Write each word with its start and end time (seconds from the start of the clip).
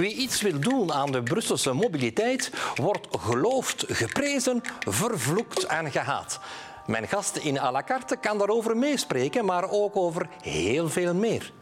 Wie 0.00 0.14
iets 0.14 0.40
wil 0.40 0.60
doen 0.60 0.92
aan 0.92 1.12
de 1.12 1.22
Brusselse 1.22 1.72
mobiliteit 1.72 2.52
wordt 2.74 3.06
geloofd, 3.10 3.84
geprezen, 3.88 4.60
vervloekt 4.88 5.64
en 5.64 5.90
gehaat. 5.90 6.40
Mijn 6.86 7.08
gast 7.08 7.36
in 7.36 7.58
à 7.58 7.70
la 7.70 7.82
carte 7.82 8.16
kan 8.16 8.38
daarover 8.38 8.76
meespreken, 8.76 9.44
maar 9.44 9.70
ook 9.70 9.96
over 9.96 10.28
heel 10.42 10.88
veel 10.88 11.14
meer. 11.14 11.52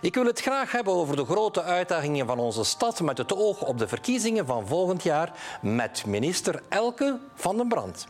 Ik 0.00 0.14
wil 0.14 0.26
het 0.26 0.40
graag 0.40 0.72
hebben 0.72 0.92
over 0.94 1.16
de 1.16 1.24
grote 1.24 1.62
uitdagingen 1.62 2.26
van 2.26 2.38
onze 2.38 2.64
stad 2.64 3.00
met 3.00 3.18
het 3.18 3.36
oog 3.36 3.62
op 3.62 3.78
de 3.78 3.88
verkiezingen 3.88 4.46
van 4.46 4.66
volgend 4.66 5.02
jaar 5.02 5.32
met 5.60 6.06
minister 6.06 6.62
Elke 6.68 7.18
van 7.34 7.56
den 7.56 7.68
Brand. 7.68 8.06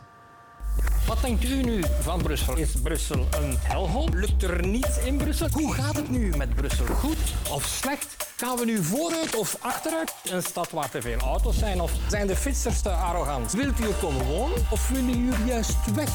Wat 1.07 1.21
denkt 1.21 1.43
u 1.43 1.63
nu 1.63 1.83
van 1.99 2.21
Brussel? 2.21 2.57
Is 2.57 2.71
Brussel 2.83 3.19
een 3.19 3.55
helhoop? 3.59 4.13
Lukt 4.13 4.43
er 4.43 4.67
niets 4.67 4.97
in 5.05 5.17
Brussel? 5.17 5.47
Hoe 5.51 5.73
gaat 5.73 5.95
het 5.95 6.09
nu 6.09 6.33
met 6.37 6.55
Brussel? 6.55 6.85
Goed 6.85 7.17
of 7.51 7.65
slecht? 7.65 8.15
Gaan 8.37 8.57
we 8.57 8.65
nu 8.65 8.83
vooruit 8.83 9.35
of 9.35 9.57
achteruit? 9.59 10.13
Een 10.31 10.41
stad 10.43 10.71
waar 10.71 10.89
te 10.89 11.01
veel 11.01 11.17
auto's 11.17 11.57
zijn? 11.57 11.81
Of 11.81 11.91
zijn 12.09 12.27
de 12.27 12.35
fietsers 12.35 12.81
te 12.81 12.89
arrogant? 12.89 13.51
Wilt 13.51 13.79
u 13.79 13.83
er 13.83 13.93
komen 14.01 14.25
wonen 14.25 14.57
of 14.71 14.89
willen 14.89 15.25
jullie 15.25 15.45
juist 15.45 15.95
weg? 15.95 16.09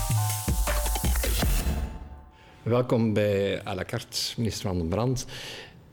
Welkom 2.63 3.13
bij 3.13 3.67
à 3.67 3.75
la 3.75 3.85
carte, 3.85 4.19
minister 4.37 4.69
Van 4.69 4.79
den 4.79 4.89
Brand. 4.89 5.27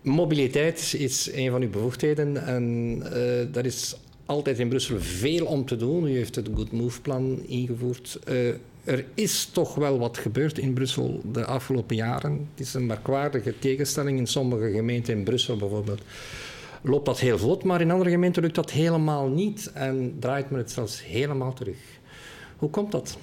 Mobiliteit 0.01 0.93
is 0.97 1.31
een 1.31 1.51
van 1.51 1.61
uw 1.61 1.69
bevoegdheden 1.69 2.45
en 2.45 2.95
uh, 3.03 3.53
dat 3.53 3.65
is 3.65 3.95
altijd 4.29 4.59
in 4.59 4.69
Brussel 4.69 4.99
veel 4.99 5.45
om 5.45 5.65
te 5.65 5.75
doen. 5.75 6.07
U 6.07 6.15
heeft 6.15 6.35
het 6.35 6.49
Good 6.55 6.71
Move-plan 6.71 7.39
ingevoerd. 7.47 8.19
Uh, 8.27 8.47
er 8.83 9.05
is 9.13 9.45
toch 9.45 9.75
wel 9.75 9.99
wat 9.99 10.17
gebeurd 10.17 10.57
in 10.57 10.73
Brussel 10.73 11.21
de 11.31 11.45
afgelopen 11.45 11.95
jaren. 11.95 12.47
Het 12.51 12.67
is 12.67 12.73
een 12.73 12.85
merkwaardige 12.85 13.59
tegenstelling. 13.59 14.17
In 14.17 14.27
sommige 14.27 14.71
gemeenten 14.71 15.13
in 15.13 15.23
Brussel 15.23 15.57
bijvoorbeeld 15.57 16.01
loopt 16.81 17.05
dat 17.05 17.19
heel 17.19 17.37
vlot, 17.37 17.63
maar 17.63 17.81
in 17.81 17.91
andere 17.91 18.09
gemeenten 18.09 18.41
lukt 18.41 18.55
dat 18.55 18.71
helemaal 18.71 19.27
niet 19.27 19.71
en 19.73 20.15
draait 20.19 20.49
men 20.49 20.59
het 20.59 20.71
zelfs 20.71 21.03
helemaal 21.03 21.53
terug. 21.53 21.77
Hoe 22.57 22.69
komt 22.69 22.91
dat? 22.91 23.17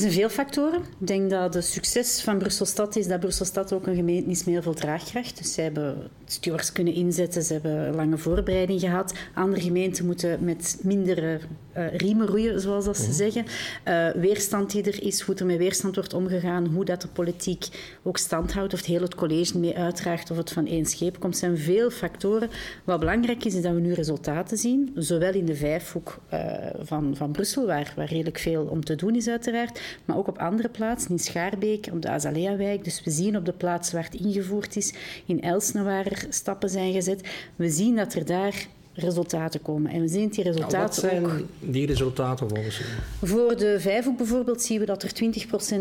Er 0.00 0.06
zijn 0.10 0.20
veel 0.20 0.44
factoren. 0.44 0.80
Ik 1.00 1.06
denk 1.06 1.30
dat 1.30 1.54
het 1.54 1.64
succes 1.64 2.20
van 2.22 2.38
Brusselstad 2.38 2.96
is 2.96 3.06
dat 3.06 3.20
Brusselstad 3.20 3.72
ook 3.72 3.86
een 3.86 3.94
gemeente 3.94 4.30
is 4.30 4.44
met 4.44 4.54
heel 4.54 4.62
veel 4.62 4.74
draagkracht. 4.74 5.38
Dus 5.38 5.52
zij 5.52 5.64
hebben 5.64 6.10
stewards 6.24 6.72
kunnen 6.72 6.94
inzetten, 6.94 7.42
ze 7.42 7.52
hebben 7.52 7.94
lange 7.94 8.18
voorbereiding 8.18 8.80
gehad. 8.80 9.14
Andere 9.34 9.62
gemeenten 9.62 10.06
moeten 10.06 10.44
met 10.44 10.78
mindere 10.82 11.40
uh, 11.76 11.96
riemen 11.96 12.26
roeien, 12.26 12.60
zoals 12.60 12.84
dat 12.84 12.96
ze 12.96 13.02
mhm. 13.02 13.12
zeggen. 13.12 13.44
Uh, 13.88 14.10
weerstand 14.10 14.70
die 14.70 14.82
er 14.82 15.02
is, 15.02 15.20
hoe 15.20 15.34
er 15.34 15.46
met 15.46 15.56
weerstand 15.56 15.94
wordt 15.94 16.14
omgegaan, 16.14 16.66
hoe 16.66 16.84
dat 16.84 17.02
de 17.02 17.08
politiek 17.08 17.66
ook 18.02 18.18
stand 18.18 18.52
houdt, 18.52 18.72
of 18.72 18.78
het 18.78 18.88
heel 18.88 19.00
het 19.00 19.14
college 19.14 19.58
mee 19.58 19.76
uitdraagt, 19.76 20.30
of 20.30 20.36
het 20.36 20.52
van 20.52 20.66
één 20.66 20.86
scheep 20.86 21.20
komt, 21.20 21.36
zijn 21.36 21.58
veel 21.58 21.90
factoren. 21.90 22.50
Wat 22.84 22.98
belangrijk 23.00 23.44
is, 23.44 23.54
is 23.54 23.62
dat 23.62 23.74
we 23.74 23.80
nu 23.80 23.92
resultaten 23.92 24.56
zien, 24.56 24.90
zowel 24.94 25.32
in 25.32 25.46
de 25.46 25.56
vijfhoek 25.56 26.18
uh, 26.32 26.54
van, 26.80 27.16
van 27.16 27.32
Brussel, 27.32 27.66
waar, 27.66 27.92
waar 27.96 28.08
redelijk 28.08 28.38
veel 28.38 28.64
om 28.64 28.84
te 28.84 28.94
doen 28.94 29.16
is 29.16 29.28
uiteraard, 29.28 29.80
maar 30.04 30.16
ook 30.16 30.28
op 30.28 30.38
andere 30.38 30.68
plaatsen, 30.68 31.10
in 31.10 31.18
Schaarbeek, 31.18 31.88
op 31.92 32.02
de 32.02 32.08
Azalea-wijk. 32.08 32.84
Dus 32.84 33.04
we 33.04 33.10
zien 33.10 33.36
op 33.36 33.44
de 33.44 33.52
plaats 33.52 33.92
waar 33.92 34.04
het 34.04 34.20
ingevoerd 34.20 34.76
is, 34.76 34.94
in 35.26 35.42
Elsne 35.42 35.82
waar 35.82 36.06
er 36.06 36.26
stappen 36.28 36.68
zijn 36.68 36.92
gezet, 36.92 37.28
we 37.56 37.70
zien 37.70 37.96
dat 37.96 38.14
er 38.14 38.24
daar 38.24 38.66
resultaten 38.94 39.62
komen. 39.62 39.90
En 39.90 40.00
we 40.00 40.08
zien 40.08 40.28
die 40.28 40.44
resultaten 40.44 40.78
nou, 40.78 40.84
wat 40.84 40.94
zijn 40.94 41.24
ook, 41.24 41.72
die 41.72 41.86
resultaten 41.86 42.48
volgens 42.48 42.80
u? 42.80 42.84
Voor 43.26 43.56
de 43.56 43.80
Vijfhoek 43.80 44.16
bijvoorbeeld 44.16 44.62
zien 44.62 44.78
we 44.78 44.86
dat 44.86 45.02
er 45.02 45.12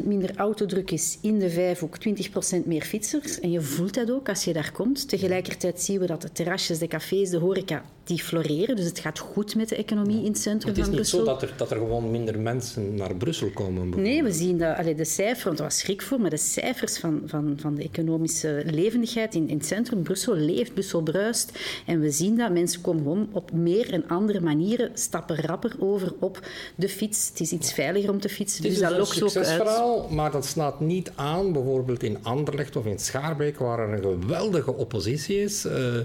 20% 0.02 0.04
minder 0.04 0.36
autodruk 0.36 0.92
is 0.92 1.18
in 1.22 1.40
de 1.40 1.50
Vijfhoek, 1.50 1.96
20% 1.98 2.66
meer 2.66 2.82
fietsers. 2.82 3.40
En 3.40 3.52
je 3.52 3.62
voelt 3.62 3.94
dat 3.94 4.12
ook 4.12 4.30
als 4.30 4.44
je 4.44 4.54
daar 4.54 4.72
komt. 4.72 5.10
Tegelijkertijd 5.10 5.82
zien 5.82 6.00
we 6.00 6.06
dat 6.06 6.22
de 6.22 6.32
terrasjes, 6.32 6.80
de 6.80 6.88
cafés, 6.88 7.30
de 7.30 7.38
horeca, 7.38 7.84
die 8.10 8.24
floreren. 8.24 8.76
Dus 8.76 8.86
het 8.86 9.00
gaat 9.00 9.20
goed 9.20 9.56
met 9.56 9.70
de 9.70 9.76
economie 9.76 10.24
in 10.24 10.32
het 10.32 10.40
centrum 10.40 10.76
van 10.76 10.90
Brussel. 10.90 10.98
Het 10.98 11.06
is 11.06 11.14
niet 11.14 11.26
zo 11.26 11.26
dat 11.26 11.42
er, 11.42 11.54
dat 11.58 11.72
er 11.72 11.78
gewoon 11.78 12.12
minder 12.12 12.40
mensen 12.40 12.96
naar 12.96 13.16
Brussel 13.16 13.50
komen? 13.50 14.02
Nee, 14.02 14.24
we 14.24 14.32
zien 14.32 14.58
dat 14.58 14.78
allee, 14.78 14.96
de 14.96 15.06
cijfers, 15.06 15.44
want 15.44 15.58
er 15.58 15.64
was 15.64 15.78
schrik 15.78 16.02
voor, 16.02 16.22
maar 16.22 16.30
de 16.30 16.38
cijfers 16.38 16.98
van, 16.98 17.22
van, 17.26 17.58
van 17.62 17.76
de 17.76 17.84
economische 17.84 18.64
levendigheid 18.66 19.36
in, 19.36 19.50
in 19.50 19.58
het 19.58 19.66
centrum, 19.66 20.04
Brussel 20.04 20.36
leeft, 20.36 20.74
Brussel 20.74 21.02
bruist. 21.02 21.52
En 21.86 22.00
we 22.00 22.12
zien 22.12 22.38
dat 22.38 22.52
mensen 22.52 22.82
komen 22.82 23.04
gewoon 23.04 23.30
op 23.32 23.52
meer 23.52 23.94
en 23.94 24.08
andere 24.08 24.42
manieren, 24.42 24.92
stappen 24.94 25.42
rapper 25.42 25.76
over 25.80 26.14
op 26.20 26.40
de 26.76 26.90
fiets. 26.90 27.30
Het 27.30 27.40
is 27.40 27.52
iets 27.52 27.74
veiliger 27.74 28.10
om 28.10 28.20
te 28.20 28.30
fietsen, 28.30 28.64
dus 28.64 28.80
dat 28.80 28.98
lokt 28.98 29.24
ook 29.24 29.36
uit. 29.36 30.10
maar 30.10 30.32
dat 30.32 30.46
slaat 30.46 30.80
niet 30.80 31.12
aan, 31.16 31.54
bijvoorbeeld 31.54 32.04
in 32.04 32.18
Anderlecht 32.22 32.76
of 32.76 32.86
in 32.86 33.00
Schaarbeek, 33.00 33.58
waar 33.58 33.80
er 33.80 33.94
een 33.94 34.20
geweldige 34.22 34.76
oppositie 34.76 35.42
is. 35.42 35.66
Uh, 35.66 36.00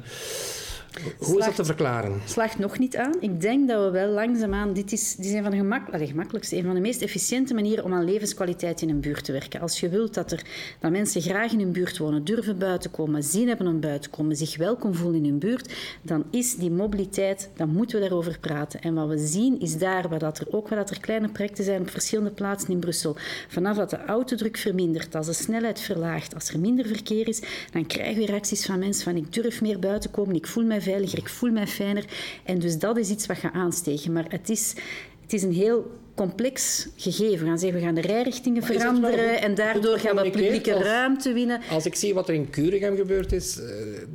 hoe 1.19 1.38
is 1.38 1.44
dat 1.44 1.55
te 1.55 1.65
verklaren? 1.65 2.21
Slaagt 2.25 2.59
nog 2.59 2.78
niet 2.78 2.97
aan. 2.97 3.12
Ik 3.21 3.41
denk 3.41 3.69
dat 3.69 3.84
we 3.84 3.91
wel 3.91 4.09
langzaamaan... 4.09 4.72
Dit 4.72 4.93
is, 4.93 5.16
dit 5.16 5.27
is 5.27 5.32
een 5.32 5.43
van 5.43 5.50
de 5.50 5.56
gemak, 5.56 5.88
allez, 5.93 6.09
gemakkelijkste, 6.09 6.56
een 6.56 6.65
van 6.65 6.75
de 6.75 6.81
meest 6.81 7.03
efficiënte 7.03 7.55
manieren 7.55 7.84
om 7.84 7.94
aan 7.94 8.05
levenskwaliteit 8.05 8.82
in 8.82 8.88
een 8.88 9.00
buurt 9.00 9.25
te 9.25 9.32
werken. 9.32 9.60
Als 9.60 9.81
je 9.81 9.88
wilt 9.88 10.15
dat, 10.15 10.32
er, 10.32 10.43
dat 10.81 10.91
mensen 10.91 11.21
graag 11.22 11.53
in 11.53 11.59
hun 11.59 11.72
buurt 11.72 11.99
wonen, 11.99 12.25
durven 12.25 12.59
buiten 12.59 12.91
komen, 12.91 13.22
zin 13.22 13.49
hebben 13.49 13.66
om 13.66 13.81
buiten 13.81 14.10
te 14.10 14.16
komen, 14.16 14.37
zich 14.37 14.56
welkom 14.56 14.94
voelen 14.94 15.25
in 15.25 15.31
hun 15.31 15.38
buurt, 15.38 15.75
dan 16.03 16.25
is 16.31 16.56
die 16.56 16.71
mobiliteit, 16.71 17.50
dan 17.56 17.69
moeten 17.69 18.00
we 18.00 18.09
daarover 18.09 18.38
praten. 18.38 18.81
En 18.81 18.94
wat 18.94 19.09
we 19.09 19.19
zien 19.19 19.61
is 19.61 19.78
daar, 19.78 20.09
waar 20.09 20.19
dat 20.19 20.38
er 20.38 20.47
ook 20.50 20.69
waar 20.69 20.78
dat 20.78 20.91
er 20.91 21.00
kleine 21.00 21.28
projecten 21.28 21.65
zijn 21.65 21.81
op 21.81 21.91
verschillende 21.91 22.31
plaatsen 22.31 22.71
in 22.71 22.78
Brussel, 22.78 23.16
vanaf 23.49 23.76
dat 23.76 23.91
de 23.91 24.05
autodruk 24.05 24.56
vermindert, 24.56 25.15
als 25.15 25.26
de 25.26 25.32
snelheid 25.32 25.81
verlaagt, 25.81 26.34
als 26.34 26.49
er 26.49 26.59
minder 26.59 26.87
verkeer 26.87 27.28
is, 27.28 27.43
dan 27.72 27.87
krijgen 27.87 28.21
we 28.21 28.26
reacties 28.26 28.66
van 28.66 28.78
mensen 28.78 29.05
van 29.05 29.16
ik 29.16 29.32
durf 29.32 29.61
meer 29.61 29.78
buiten 29.78 30.11
komen, 30.11 30.34
ik 30.34 30.47
voel 30.47 30.65
mij 30.65 30.82
veiliger, 30.84 31.19
ik 31.19 31.28
voel 31.28 31.50
mij 31.50 31.67
fijner. 31.67 32.05
En 32.45 32.59
dus 32.59 32.78
dat 32.78 32.97
is 32.97 33.11
iets 33.11 33.27
wat 33.27 33.37
gaat 33.37 33.53
aansteken. 33.53 34.12
Maar 34.12 34.25
het 34.28 34.50
is, 34.50 34.75
het 35.22 35.33
is 35.33 35.43
een 35.43 35.53
heel 35.53 36.03
complex 36.15 36.89
gegeven. 36.97 37.39
We 37.39 37.47
gaan 37.47 37.59
zeggen, 37.59 37.78
we 37.78 37.84
gaan 37.84 37.95
de 37.95 38.00
rijrichtingen 38.00 38.62
veranderen 38.62 39.41
en 39.41 39.55
daardoor 39.55 39.99
gaan 39.99 40.17
we 40.17 40.31
publieke 40.31 40.73
ruimte 40.73 41.33
winnen. 41.33 41.61
Als 41.71 41.87
ik 41.87 41.94
zie 41.94 42.15
wat 42.15 42.28
er 42.28 42.34
in 42.34 42.50
Curigem 42.50 42.97
gebeurd 42.97 43.33
is, 43.33 43.61
eh, 43.61 43.67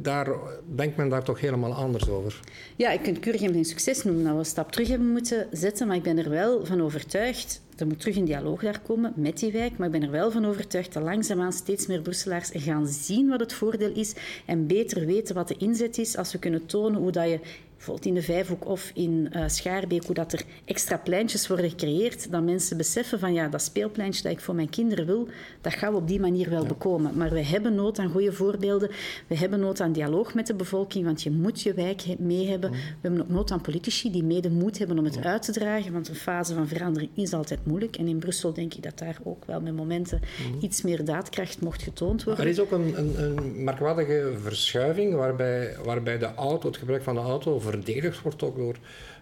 daar 0.01 0.29
denkt 0.75 0.97
men 0.97 1.09
daar 1.09 1.23
toch 1.23 1.39
helemaal 1.39 1.73
anders 1.73 2.09
over? 2.09 2.39
Ja, 2.75 2.91
ik 2.91 3.01
kunt 3.01 3.19
Curigem 3.19 3.53
geen 3.53 3.65
succes 3.65 4.03
noemen, 4.03 4.23
dat 4.23 4.33
we 4.33 4.39
een 4.39 4.45
stap 4.45 4.71
terug 4.71 4.87
hebben 4.87 5.07
moeten 5.07 5.47
zetten, 5.51 5.87
maar 5.87 5.95
ik 5.95 6.03
ben 6.03 6.17
er 6.17 6.29
wel 6.29 6.65
van 6.65 6.81
overtuigd 6.81 7.61
er 7.79 7.87
moet 7.87 7.99
terug 7.99 8.15
een 8.15 8.25
dialoog 8.25 8.61
daar 8.61 8.79
komen 8.79 9.13
met 9.15 9.39
die 9.39 9.51
wijk, 9.51 9.77
maar 9.77 9.87
ik 9.87 9.93
ben 9.93 10.03
er 10.03 10.11
wel 10.11 10.31
van 10.31 10.45
overtuigd 10.45 10.93
dat 10.93 11.03
langzaamaan 11.03 11.53
steeds 11.53 11.87
meer 11.87 12.01
Brusselaars 12.01 12.49
gaan 12.53 12.87
zien 12.87 13.29
wat 13.29 13.39
het 13.39 13.53
voordeel 13.53 13.93
is 13.93 14.15
en 14.45 14.67
beter 14.67 15.05
weten 15.05 15.35
wat 15.35 15.47
de 15.47 15.57
inzet 15.57 15.97
is. 15.97 16.17
Als 16.17 16.31
we 16.31 16.39
kunnen 16.39 16.65
tonen 16.65 17.01
hoe 17.01 17.11
dat 17.11 17.29
je 17.29 17.39
bijvoorbeeld 17.79 18.07
in 18.07 18.13
de 18.13 18.21
Vijfhoek 18.21 18.67
of 18.67 18.91
in 18.93 19.29
uh, 19.31 19.43
Schaarbeek, 19.47 20.03
hoe 20.03 20.15
dat 20.15 20.33
er 20.33 20.41
extra 20.65 20.97
pleintjes 20.97 21.47
worden 21.47 21.69
gecreëerd, 21.69 22.31
dat 22.31 22.43
mensen 22.43 22.77
beseffen 22.77 23.19
van 23.19 23.33
ja, 23.33 23.47
dat 23.47 23.61
speelpleintje 23.61 24.23
dat 24.23 24.31
ik 24.31 24.39
voor 24.39 24.55
mijn 24.55 24.69
kinderen 24.69 25.05
wil, 25.05 25.27
dat 25.61 25.73
gaan 25.73 25.91
we 25.91 25.97
op 25.97 26.07
die 26.07 26.19
manier 26.19 26.49
wel 26.49 26.65
bekomen. 26.65 27.17
Maar 27.17 27.29
we 27.29 27.43
hebben 27.43 27.75
nood 27.75 27.99
aan 27.99 28.09
goede 28.09 28.33
voorbeelden, 28.33 28.89
we 29.27 29.37
hebben 29.37 29.59
nood 29.59 29.81
aan 29.81 29.91
dialoog 29.91 30.33
met 30.33 30.47
de 30.47 30.53
bevolking, 30.53 31.05
want 31.05 31.21
je 31.21 31.31
moet 31.31 31.61
je 31.61 31.73
wijk 31.73 32.03
mee 32.17 32.47
hebben. 32.47 32.71
We 32.71 32.77
hebben 33.01 33.21
ook 33.21 33.29
nood 33.29 33.51
aan 33.51 33.61
politici 33.61 34.11
die 34.11 34.23
mede 34.23 34.49
moed 34.49 34.77
hebben 34.77 34.97
om 34.97 35.05
het 35.05 35.23
uit 35.23 35.41
te 35.41 35.51
dragen, 35.51 35.93
want 35.93 36.09
een 36.09 36.15
fase 36.15 36.53
van 36.53 36.67
verandering 36.67 37.11
is 37.13 37.33
altijd 37.33 37.59
moeilijk. 37.65 37.95
En 37.95 38.07
in 38.07 38.19
Brussel 38.19 38.53
denk 38.53 38.73
ik 38.73 38.83
dat 38.83 38.97
daar 38.97 39.17
ook 39.23 39.45
wel 39.45 39.61
met 39.61 39.75
momenten 39.75 40.21
mhm. 40.51 40.65
iets 40.65 40.81
meer 40.81 41.05
daadkracht 41.05 41.61
mocht 41.61 41.81
getoond 41.81 42.23
worden. 42.23 42.43
Er 42.43 42.49
is 42.49 42.59
ook 42.59 42.71
een, 42.71 42.97
een, 42.97 43.23
een 43.23 43.63
merkwaardige 43.63 44.33
verschuiving 44.41 45.15
waarbij, 45.15 45.75
waarbij 45.83 46.17
de 46.17 46.33
auto, 46.35 46.67
het 46.67 46.77
gebruik 46.77 47.03
van 47.03 47.15
de 47.15 47.21
auto 47.21 47.59
verdedigd 47.69 48.21
wordt 48.21 48.43
ook 48.43 48.57
door, 48.57 48.77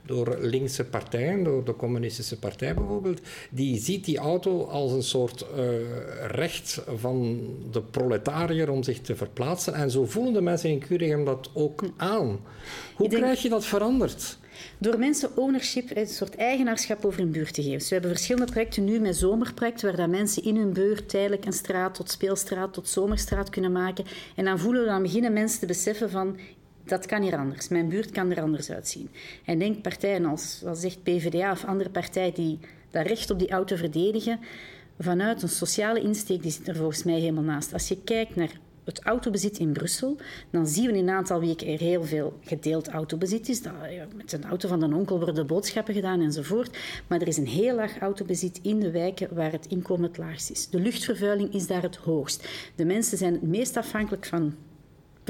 door 0.06 0.38
linkse 0.42 0.86
partijen, 0.86 1.44
door 1.44 1.66
de 1.66 1.76
communistische 1.76 2.40
partij 2.40 2.74
bijvoorbeeld. 2.74 3.22
Die 3.50 3.80
ziet 3.80 4.06
die 4.06 4.18
auto 4.18 4.64
als 4.64 4.92
een 4.92 5.04
soort 5.04 5.46
uh, 5.58 5.66
recht 6.28 6.82
van 6.96 7.40
de 7.72 7.82
proletariër 7.82 8.70
om 8.70 8.84
zich 8.84 9.02
te 9.02 9.16
verplaatsen. 9.16 9.74
En 9.74 9.92
zo 9.92 10.06
voelen 10.06 10.34
de 10.34 10.42
mensen 10.42 10.70
in 10.70 10.80
Curigem 10.80 11.26
dat 11.26 11.50
ook 11.54 11.84
aan. 11.98 12.40
Hoe 12.96 13.10
krijg 13.10 13.42
je 13.42 13.50
dat 13.50 13.66
veranderd? 13.66 14.38
Door 14.78 15.00
mensen 15.00 15.38
ownership, 15.38 15.96
een 15.96 16.08
soort 16.08 16.36
eigenaarschap 16.36 17.06
over 17.06 17.20
hun 17.20 17.32
buurt 17.32 17.54
te 17.54 17.62
geven. 17.62 17.78
Dus 17.78 17.88
we 17.88 17.94
hebben 17.94 18.12
verschillende 18.12 18.52
projecten 18.52 18.84
nu 18.84 19.00
met 19.00 19.16
zomerprojecten, 19.16 19.88
waar 19.88 19.98
dat 19.98 20.10
mensen 20.10 20.44
in 20.44 20.56
hun 20.56 20.74
buurt 20.74 21.10
tijdelijk 21.10 21.46
een 21.46 21.54
straat 21.54 21.96
tot 21.96 22.12
speelstraat 22.12 22.74
tot 22.74 22.90
zomerstraat 22.90 23.50
kunnen 23.50 23.72
maken. 23.72 24.06
En 24.36 24.46
dan 24.46 24.60
voelen 24.60 24.82
we 24.82 24.88
dan 24.88 25.02
beginnen 25.02 25.34
mensen 25.34 25.60
te 25.60 25.66
beseffen 25.66 26.10
van 26.10 26.38
dat 26.90 27.06
kan 27.06 27.22
hier 27.22 27.38
anders. 27.38 27.68
Mijn 27.68 27.90
buurt 27.90 28.12
kan 28.12 28.32
er 28.32 28.42
anders 28.42 28.72
uitzien. 28.72 29.10
En 29.46 29.60
denk 29.60 29.82
partijen 29.82 30.26
als, 30.26 30.64
als 30.66 30.80
zegt 30.80 31.04
PvdA 31.04 31.52
of 31.52 31.66
andere 31.66 31.90
partijen 31.90 32.34
die 32.34 32.60
dat 32.92 33.08
recht 33.08 33.30
op 33.30 33.40
die 33.40 33.50
auto 33.50 33.76
verdedigen, 33.76 34.40
vanuit 35.00 35.42
een 35.42 35.50
sociale 35.50 36.02
insteek, 36.02 36.42
die 36.42 36.52
zit 36.52 36.68
er 36.68 36.76
volgens 36.76 37.04
mij 37.04 37.20
helemaal 37.20 37.44
naast. 37.44 37.74
Als 37.74 37.88
je 37.88 38.04
kijkt 38.04 38.36
naar 38.36 38.60
het 38.84 39.02
autobezit 39.04 39.58
in 39.58 39.72
Brussel, 39.72 40.18
dan 40.50 40.68
zien 40.68 40.86
we 40.86 40.98
in 40.98 41.08
een 41.08 41.16
aantal 41.16 41.40
weken 41.40 41.68
er 41.68 41.80
heel 41.80 42.04
veel 42.04 42.40
gedeeld 42.42 42.88
autobezit 42.88 43.50
is. 43.50 43.62
Met 44.16 44.32
een 44.32 44.44
auto 44.44 44.68
van 44.68 44.82
een 44.82 44.94
onkel 44.94 45.20
worden 45.20 45.48
boodschappen 45.48 45.94
gedaan 45.94 46.22
enzovoort. 46.22 46.78
Maar 47.08 47.22
er 47.22 47.28
is 47.28 47.38
een 47.38 47.48
heel 47.48 47.76
laag 47.76 48.00
autobezit 48.00 48.60
in 48.62 48.80
de 48.80 48.92
wijken 48.92 49.36
waar 49.36 49.52
het 49.52 49.66
inkomen 49.66 50.08
het 50.08 50.18
laagst 50.18 50.50
is. 50.50 50.70
De 50.70 50.80
luchtvervuiling 50.80 51.54
is 51.54 51.68
daar 51.68 51.82
het 51.82 51.96
hoogst. 51.96 52.48
De 52.76 52.86
mensen 52.86 53.18
zijn 53.18 53.34
het 53.34 53.42
meest 53.42 53.78
afhankelijk 53.78 54.26
van 54.26 54.56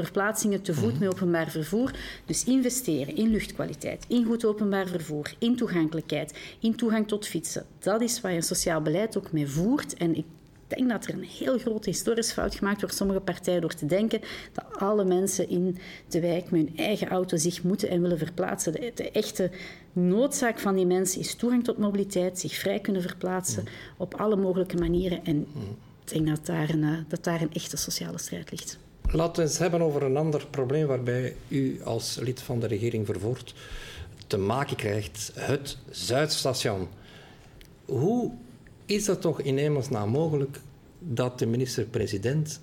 verplaatsingen 0.04 0.62
te 0.62 0.74
voet 0.74 1.00
met 1.00 1.10
openbaar 1.10 1.50
vervoer. 1.50 1.92
Dus 2.26 2.44
investeren 2.44 3.16
in 3.16 3.30
luchtkwaliteit, 3.30 4.06
in 4.08 4.26
goed 4.26 4.46
openbaar 4.46 4.88
vervoer, 4.88 5.34
in 5.40 5.56
toegankelijkheid, 5.56 6.34
in 6.60 6.76
toegang 6.76 7.08
tot 7.08 7.28
fietsen. 7.28 7.66
Dat 7.80 8.02
is 8.02 8.22
waar 8.22 8.34
je 8.34 8.42
sociaal 8.42 8.82
beleid 8.82 9.18
ook 9.18 9.32
mee 9.32 9.48
voert. 9.48 9.94
En 9.94 10.16
ik 10.16 10.26
denk 10.68 10.90
dat 10.90 11.06
er 11.06 11.14
een 11.14 11.24
heel 11.24 11.58
grote 11.58 11.90
historisch 11.90 12.32
fout 12.32 12.56
gemaakt 12.56 12.82
wordt, 12.82 12.96
sommige 12.96 13.20
partijen, 13.20 13.62
door 13.62 13.74
te 13.74 13.86
denken 13.86 14.22
dat 14.54 14.66
alle 14.80 15.06
mensen 15.06 15.50
in 15.50 15.78
de 16.08 16.20
wijk 16.20 16.52
met 16.52 16.62
hun 16.62 16.78
eigen 16.78 17.10
auto 17.10 17.38
zich 17.38 17.64
moeten 17.64 17.90
en 17.90 18.02
willen 18.02 18.18
verplaatsen. 18.18 18.72
De, 18.72 19.12
echte 19.12 19.52
noodzaak 19.94 20.60
van 20.60 20.76
die 20.76 20.86
mensen 20.86 21.20
is 21.20 21.36
toegang 21.36 21.64
tot 21.64 21.78
mobiliteit, 21.78 22.40
zich 22.40 22.56
vrij 22.56 22.80
kunnen 22.80 23.02
verplaatsen 23.02 23.64
op 23.98 24.14
alle 24.14 24.36
mogelijke 24.36 24.78
manieren. 24.78 25.26
En 25.26 25.48
ik 26.06 26.14
denk 26.14 26.28
dat 26.28 26.46
daar 26.46 26.70
een, 26.70 26.84
eh, 26.84 26.98
dat 27.08 27.24
daar 27.24 27.42
een 27.42 27.54
echte 27.54 27.78
sociale 27.78 28.18
strijd 28.18 28.52
ligt. 28.52 28.78
Laten 29.12 29.36
we 29.36 29.50
eens 29.50 29.58
hebben 29.58 29.82
over 29.82 30.04
een 30.04 30.18
ander 30.18 30.48
probleem 30.50 30.88
waarbij 30.88 31.36
u 31.48 31.82
als 31.84 32.18
lid 32.22 32.42
van 32.42 32.60
de 32.60 32.68
regering 32.68 33.06
vervoert 33.06 33.54
te 34.28 34.38
maken 34.38 34.76
krijgt. 34.76 35.32
Het 35.36 35.78
Zuidstation. 35.90 36.88
Hoe 37.86 38.32
is 38.86 39.06
dat 39.06 39.22
toch 39.22 39.42
in 39.42 39.58
hemelsnaam 39.58 40.10
mogelijk 40.10 40.60
dat 41.00 41.40
de 41.40 41.46
minister-president 41.46 42.60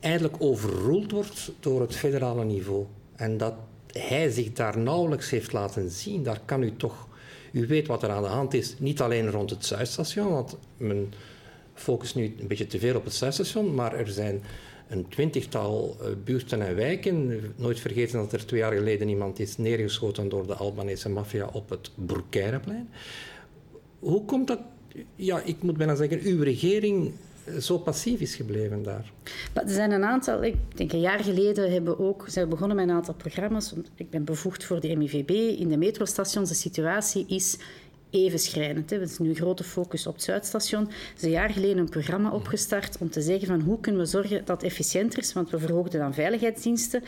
eigenlijk 0.00 0.34
overroeld 0.38 1.10
wordt 1.10 1.52
door 1.60 1.80
het 1.80 1.96
federale 1.96 2.44
niveau 2.44 2.86
en 3.16 3.36
dat 3.36 3.54
hij 3.92 4.30
zich 4.30 4.52
daar 4.52 4.78
nauwelijks 4.78 5.30
heeft 5.30 5.52
laten 5.52 5.90
zien? 5.90 6.22
Daar 6.22 6.40
kan 6.44 6.62
u 6.62 6.76
toch... 6.76 7.08
U 7.52 7.66
weet 7.66 7.86
wat 7.86 8.02
er 8.02 8.10
aan 8.10 8.22
de 8.22 8.28
hand 8.28 8.54
is, 8.54 8.74
niet 8.78 9.00
alleen 9.00 9.30
rond 9.30 9.50
het 9.50 9.66
Zuidstation, 9.66 10.32
want 10.32 10.56
men 10.76 11.12
focust 11.74 12.14
nu 12.14 12.34
een 12.38 12.46
beetje 12.46 12.66
te 12.66 12.78
veel 12.78 12.96
op 12.96 13.04
het 13.04 13.14
Zuidstation, 13.14 13.74
maar 13.74 13.94
er 13.94 14.08
zijn 14.08 14.42
een 14.90 15.08
twintigtal 15.08 15.96
eh, 16.00 16.06
buurten 16.24 16.66
en 16.66 16.76
wijken. 16.76 17.40
Nooit 17.56 17.80
vergeten 17.80 18.18
dat 18.18 18.32
er 18.32 18.46
twee 18.46 18.60
jaar 18.60 18.72
geleden 18.72 19.08
iemand 19.08 19.38
is 19.38 19.56
neergeschoten 19.56 20.28
door 20.28 20.46
de 20.46 20.54
Albanese 20.54 21.08
maffia 21.08 21.48
op 21.52 21.70
het 21.70 21.90
Broekeireplein. 21.94 22.88
Hoe 23.98 24.24
komt 24.24 24.46
dat 24.46 24.60
ja, 25.14 25.42
ik 25.44 25.62
moet 25.62 25.76
bijna 25.76 25.94
zeggen, 25.94 26.20
uw 26.22 26.42
regering 26.42 27.12
zo 27.60 27.78
passief 27.78 28.20
is 28.20 28.34
gebleven 28.34 28.82
daar? 28.82 29.12
er 29.54 29.68
zijn 29.68 29.90
een 29.90 30.04
aantal, 30.04 30.42
ik 30.42 30.56
denk 30.74 30.92
een 30.92 31.00
jaar 31.00 31.20
geleden 31.20 31.72
hebben 31.72 31.98
ook, 31.98 32.24
zijn 32.28 32.44
we 32.44 32.50
begonnen 32.50 32.76
met 32.76 32.88
een 32.88 32.94
aantal 32.94 33.14
programma's. 33.14 33.74
Ik 33.94 34.10
ben 34.10 34.24
bevoegd 34.24 34.64
voor 34.64 34.80
de 34.80 34.96
MIVB 34.96 35.30
in 35.58 35.68
de 35.68 35.76
metrostations. 35.76 36.48
De 36.48 36.54
situatie 36.54 37.24
is 37.28 37.58
even 38.10 38.38
schrijnend. 38.38 38.90
Hè. 38.90 39.00
is 39.00 39.18
nu 39.18 39.28
een 39.28 39.34
grote 39.34 39.64
focus 39.64 40.06
op 40.06 40.14
het 40.14 40.22
Zuidstation. 40.22 40.86
Er 40.86 40.94
is 41.16 41.22
een 41.22 41.30
jaar 41.30 41.50
geleden 41.50 41.78
een 41.78 41.88
programma 41.88 42.30
opgestart 42.30 42.96
om 42.98 43.10
te 43.10 43.20
zeggen 43.20 43.46
van 43.46 43.60
hoe 43.60 43.80
kunnen 43.80 44.00
we 44.00 44.06
zorgen 44.06 44.44
dat 44.44 44.62
het 44.62 44.70
efficiënter 44.70 45.18
is, 45.18 45.32
want 45.32 45.50
we 45.50 45.58
verhoogden 45.58 46.00
dan 46.00 46.14
veiligheidsdiensten 46.14 47.02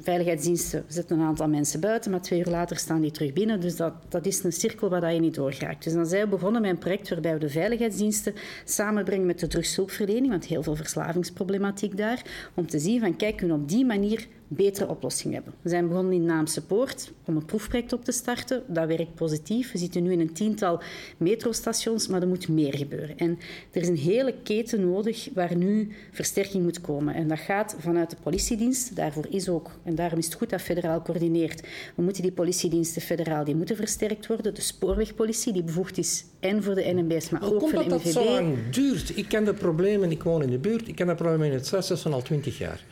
veiligheidsdiensten 0.00 0.84
zetten 0.88 1.18
een 1.18 1.26
aantal 1.26 1.48
mensen 1.48 1.80
buiten, 1.80 2.10
maar 2.10 2.22
twee 2.22 2.38
uur 2.38 2.50
later 2.50 2.76
staan 2.76 3.00
die 3.00 3.10
terug 3.10 3.32
binnen. 3.32 3.60
Dus 3.60 3.76
dat, 3.76 3.92
dat 4.08 4.26
is 4.26 4.44
een 4.44 4.52
cirkel 4.52 4.88
waar 4.88 5.14
je 5.14 5.20
niet 5.20 5.34
doorgaat. 5.34 5.84
Dus 5.84 5.92
dan 5.92 6.06
zijn 6.06 6.22
we 6.22 6.28
begonnen 6.28 6.60
met 6.60 6.70
een 6.70 6.78
project 6.78 7.08
waarbij 7.08 7.32
we 7.32 7.38
de 7.38 7.48
veiligheidsdiensten 7.48 8.34
samenbrengen 8.64 9.26
met 9.26 9.38
de 9.38 9.46
drugshulpverlening, 9.46 10.28
want 10.28 10.46
heel 10.46 10.62
veel 10.62 10.76
verslavingsproblematiek 10.76 11.96
daar, 11.96 12.22
om 12.54 12.66
te 12.66 12.78
zien 12.78 13.00
van 13.00 13.16
kijk, 13.16 13.36
kunnen 13.36 13.56
we 13.56 13.62
op 13.62 13.68
die 13.68 13.84
manier 13.84 14.26
betere 14.48 14.88
oplossing 14.88 15.34
hebben. 15.34 15.54
We 15.62 15.68
zijn 15.68 15.88
begonnen 15.88 16.12
in 16.12 16.24
Naamse 16.24 16.62
Poort 16.62 17.12
om 17.24 17.36
een 17.36 17.44
proefproject 17.44 17.92
op 17.92 18.04
te 18.04 18.12
starten. 18.12 18.62
Dat 18.66 18.86
werkt 18.86 19.14
positief. 19.14 19.72
We 19.72 19.78
zitten 19.78 20.02
nu 20.02 20.12
in 20.12 20.20
een 20.20 20.32
tiental 20.32 20.80
metrostations, 21.16 22.06
maar 22.06 22.22
er 22.22 22.28
moet 22.28 22.48
meer 22.48 22.76
gebeuren. 22.76 23.18
En 23.18 23.38
er 23.70 23.80
is 23.80 23.88
een 23.88 23.96
hele 23.96 24.34
keten 24.42 24.90
nodig 24.90 25.28
waar 25.34 25.56
nu 25.56 25.92
versterking 26.12 26.62
moet 26.62 26.80
komen. 26.80 27.14
En 27.14 27.28
dat 27.28 27.38
gaat 27.38 27.76
vanuit 27.78 28.10
de 28.10 28.16
politiedienst. 28.22 28.96
Daarvoor 28.96 29.26
is 29.28 29.48
ook, 29.48 29.70
en 29.82 29.94
daarom 29.94 30.18
is 30.18 30.24
het 30.24 30.34
goed 30.34 30.50
dat 30.50 30.60
federaal 30.60 31.02
coördineert. 31.02 31.60
We 31.94 32.02
moeten 32.02 32.22
die 32.22 32.32
politiediensten 32.32 33.02
federaal, 33.02 33.44
die 33.44 33.56
moeten 33.56 33.76
versterkt 33.76 34.26
worden. 34.26 34.54
De 34.54 34.60
spoorwegpolitie, 34.60 35.52
die 35.52 35.62
bevoegd 35.62 35.98
is 35.98 36.24
en 36.40 36.62
voor 36.62 36.74
de 36.74 36.92
NMB's, 36.94 37.30
maar 37.30 37.42
ook 37.42 37.60
voor 37.60 37.70
de 37.70 37.78
MVB. 37.78 37.88
dat 37.88 38.02
dat 38.02 38.12
zo 38.12 38.24
lang 38.24 38.56
duurt? 38.70 39.16
Ik 39.16 39.28
ken 39.28 39.44
de 39.44 39.54
problemen, 39.54 40.10
ik 40.10 40.22
woon 40.22 40.42
in 40.42 40.50
de 40.50 40.58
buurt. 40.58 40.88
Ik 40.88 40.94
ken 40.94 41.06
de 41.06 41.14
problemen 41.14 41.46
in 41.46 41.52
het 41.52 41.66
Zuidstation 41.66 42.12
al 42.12 42.22
twintig 42.22 42.58
jaar. 42.58 42.84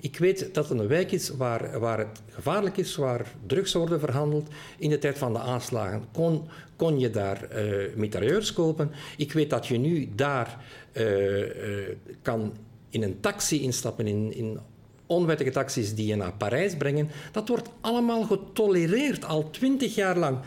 Ik 0.00 0.18
weet 0.18 0.54
dat 0.54 0.68
het 0.68 0.78
een 0.78 0.86
wijk 0.86 1.12
is 1.12 1.28
waar, 1.28 1.80
waar 1.80 1.98
het 1.98 2.22
gevaarlijk 2.30 2.76
is, 2.76 2.96
waar 2.96 3.32
drugs 3.46 3.72
worden 3.72 4.00
verhandeld. 4.00 4.48
In 4.78 4.90
de 4.90 4.98
tijd 4.98 5.18
van 5.18 5.32
de 5.32 5.38
aanslagen 5.38 6.04
kon, 6.12 6.48
kon 6.76 6.98
je 6.98 7.10
daar 7.10 7.48
uh, 7.52 7.94
mitrailleurs 7.94 8.52
kopen. 8.52 8.90
Ik 9.16 9.32
weet 9.32 9.50
dat 9.50 9.66
je 9.66 9.78
nu 9.78 10.08
daar 10.14 10.64
uh, 10.92 11.38
uh, 11.38 11.88
kan 12.22 12.52
in 12.90 13.02
een 13.02 13.20
taxi 13.20 13.62
instappen, 13.62 14.06
in, 14.06 14.34
in 14.34 14.58
onwettige 15.06 15.50
taxis 15.50 15.94
die 15.94 16.06
je 16.06 16.16
naar 16.16 16.32
Parijs 16.32 16.76
brengen. 16.76 17.10
Dat 17.32 17.48
wordt 17.48 17.68
allemaal 17.80 18.22
getolereerd, 18.22 19.24
al 19.24 19.50
twintig 19.50 19.94
jaar 19.94 20.18
lang. 20.18 20.38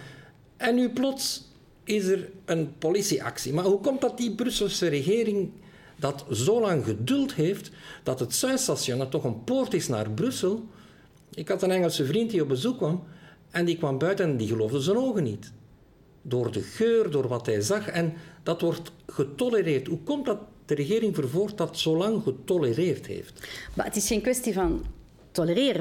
En 0.57 0.75
nu 0.75 0.89
plots 0.89 1.47
is 1.83 2.05
er 2.05 2.29
een 2.45 2.77
politieactie. 2.77 3.53
Maar 3.53 3.63
hoe 3.63 3.79
komt 3.79 4.01
dat 4.01 4.17
die 4.17 4.35
Brusselse 4.35 4.87
regering 4.87 5.51
dat 5.99 6.25
zo 6.31 6.61
lang 6.61 6.85
geduld 6.85 7.33
heeft 7.33 7.71
dat 8.03 8.19
het 8.19 8.35
Zuidstation, 8.35 9.09
toch 9.09 9.23
een 9.23 9.43
poort 9.43 9.73
is 9.73 9.87
naar 9.87 10.11
Brussel. 10.11 10.67
Ik 11.33 11.47
had 11.47 11.61
een 11.61 11.71
Engelse 11.71 12.05
vriend 12.05 12.29
die 12.31 12.41
op 12.41 12.47
bezoek 12.47 12.77
kwam 12.77 13.03
en 13.49 13.65
die 13.65 13.77
kwam 13.77 13.97
buiten 13.97 14.25
en 14.25 14.37
die 14.37 14.47
geloofde 14.47 14.79
zijn 14.79 14.97
ogen 14.97 15.23
niet. 15.23 15.51
Door 16.21 16.51
de 16.51 16.61
geur, 16.61 17.11
door 17.11 17.27
wat 17.27 17.45
hij 17.45 17.61
zag 17.61 17.87
en 17.87 18.13
dat 18.43 18.61
wordt 18.61 18.91
getolereerd. 19.07 19.87
Hoe 19.87 20.03
komt 20.03 20.25
dat 20.25 20.39
de 20.65 20.75
regering 20.75 21.15
vervoort 21.15 21.57
dat 21.57 21.79
zo 21.79 21.97
lang 21.97 22.23
getolereerd 22.23 23.05
heeft? 23.05 23.47
Maar 23.75 23.85
het 23.85 23.95
is 23.95 24.07
geen 24.07 24.21
kwestie 24.21 24.53
van 24.53 24.85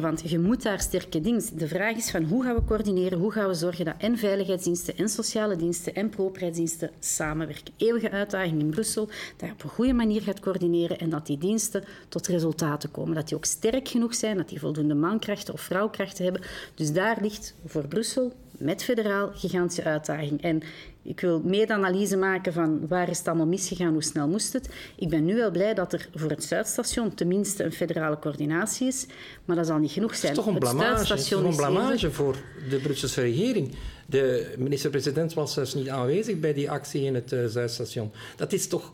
want 0.00 0.30
je 0.30 0.38
moet 0.38 0.62
daar 0.62 0.80
sterke 0.80 1.20
dingen. 1.20 1.42
De 1.54 1.68
vraag 1.68 1.96
is 1.96 2.10
van 2.10 2.24
hoe 2.24 2.42
gaan 2.42 2.54
we 2.54 2.64
coördineren, 2.64 3.18
hoe 3.18 3.32
gaan 3.32 3.48
we 3.48 3.54
zorgen 3.54 3.84
dat 3.84 3.94
en 3.98 4.18
veiligheidsdiensten 4.18 4.96
en 4.96 5.08
sociale 5.08 5.56
diensten 5.56 5.94
en 5.94 6.08
proprieitsdiensten 6.08 6.90
samenwerken. 6.98 7.74
Eeuwige 7.76 8.10
uitdaging 8.10 8.60
in 8.60 8.70
Brussel, 8.70 9.06
dat 9.06 9.48
je 9.48 9.52
op 9.52 9.62
een 9.62 9.68
goede 9.68 9.92
manier 9.92 10.22
gaat 10.22 10.40
coördineren 10.40 10.98
en 10.98 11.10
dat 11.10 11.26
die 11.26 11.38
diensten 11.38 11.84
tot 12.08 12.26
resultaten 12.26 12.90
komen. 12.90 13.14
Dat 13.14 13.28
die 13.28 13.36
ook 13.36 13.44
sterk 13.44 13.88
genoeg 13.88 14.14
zijn, 14.14 14.36
dat 14.36 14.48
die 14.48 14.60
voldoende 14.60 14.94
mankrachten 14.94 15.54
of 15.54 15.60
vrouwkrachten 15.60 16.24
hebben. 16.24 16.42
Dus 16.74 16.92
daar 16.92 17.18
ligt 17.20 17.54
voor 17.66 17.86
Brussel 17.86 18.32
met 18.58 18.84
federaal 18.84 19.30
gigantische 19.34 19.84
uitdaging. 19.84 20.42
En 20.42 20.62
ik 21.08 21.20
wil 21.20 21.40
meer 21.44 21.68
analyse 21.68 22.16
maken 22.16 22.52
van 22.52 22.86
waar 22.88 23.08
is 23.08 23.18
het 23.18 23.28
allemaal 23.28 23.46
misgegaan, 23.46 23.92
hoe 23.92 24.02
snel 24.02 24.28
moest 24.28 24.52
het. 24.52 24.68
Ik 24.96 25.08
ben 25.08 25.24
nu 25.24 25.34
wel 25.34 25.50
blij 25.50 25.74
dat 25.74 25.92
er 25.92 26.08
voor 26.14 26.30
het 26.30 26.44
Zuidstation 26.44 27.14
tenminste 27.14 27.64
een 27.64 27.72
federale 27.72 28.18
coördinatie 28.18 28.86
is, 28.86 29.06
maar 29.44 29.56
dat 29.56 29.66
zal 29.66 29.78
niet 29.78 29.90
genoeg 29.90 30.16
zijn. 30.16 30.32
Het 30.32 30.40
is 30.40 30.44
toch 30.44 30.54
een 30.54 30.60
blamage, 30.60 31.12
het 31.12 31.20
is 31.20 31.28
toch 31.28 31.42
een 31.42 31.56
blamage 31.56 32.10
voor 32.10 32.36
de 32.70 32.76
Brusselse 32.76 33.20
regering. 33.20 33.74
De 34.06 34.54
minister-president 34.58 35.34
was 35.34 35.52
zelfs 35.52 35.74
niet 35.74 35.88
aanwezig 35.88 36.38
bij 36.38 36.52
die 36.54 36.70
actie 36.70 37.02
in 37.02 37.14
het 37.14 37.32
uh, 37.32 37.46
Zuidstation. 37.46 38.12
Dat 38.36 38.52
is 38.52 38.66
toch 38.66 38.92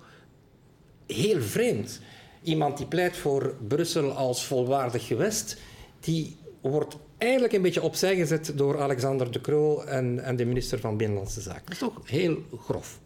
heel 1.06 1.40
vreemd. 1.40 2.00
Iemand 2.42 2.76
die 2.76 2.86
pleit 2.86 3.16
voor 3.16 3.54
Brussel 3.68 4.10
als 4.10 4.46
volwaardig 4.46 5.06
gewest, 5.06 5.56
die 6.00 6.36
wordt 6.71 6.97
eigenlijk 7.18 7.52
een 7.52 7.62
beetje 7.62 7.83
opzij 7.83 8.16
gezet 8.16 8.52
door 8.54 8.80
Alexander 8.80 9.33
De 9.33 9.40
Croo 9.40 9.80
en, 9.80 10.25
en 10.25 10.37
de 10.37 10.44
minister 10.44 10.78
van 10.78 10.97
Binnenlandse 10.97 11.40
Zaken. 11.40 11.62
Dat 11.64 11.73
is 11.73 11.78
toch 11.78 12.00
heel 12.04 12.37
grof. 12.59 13.00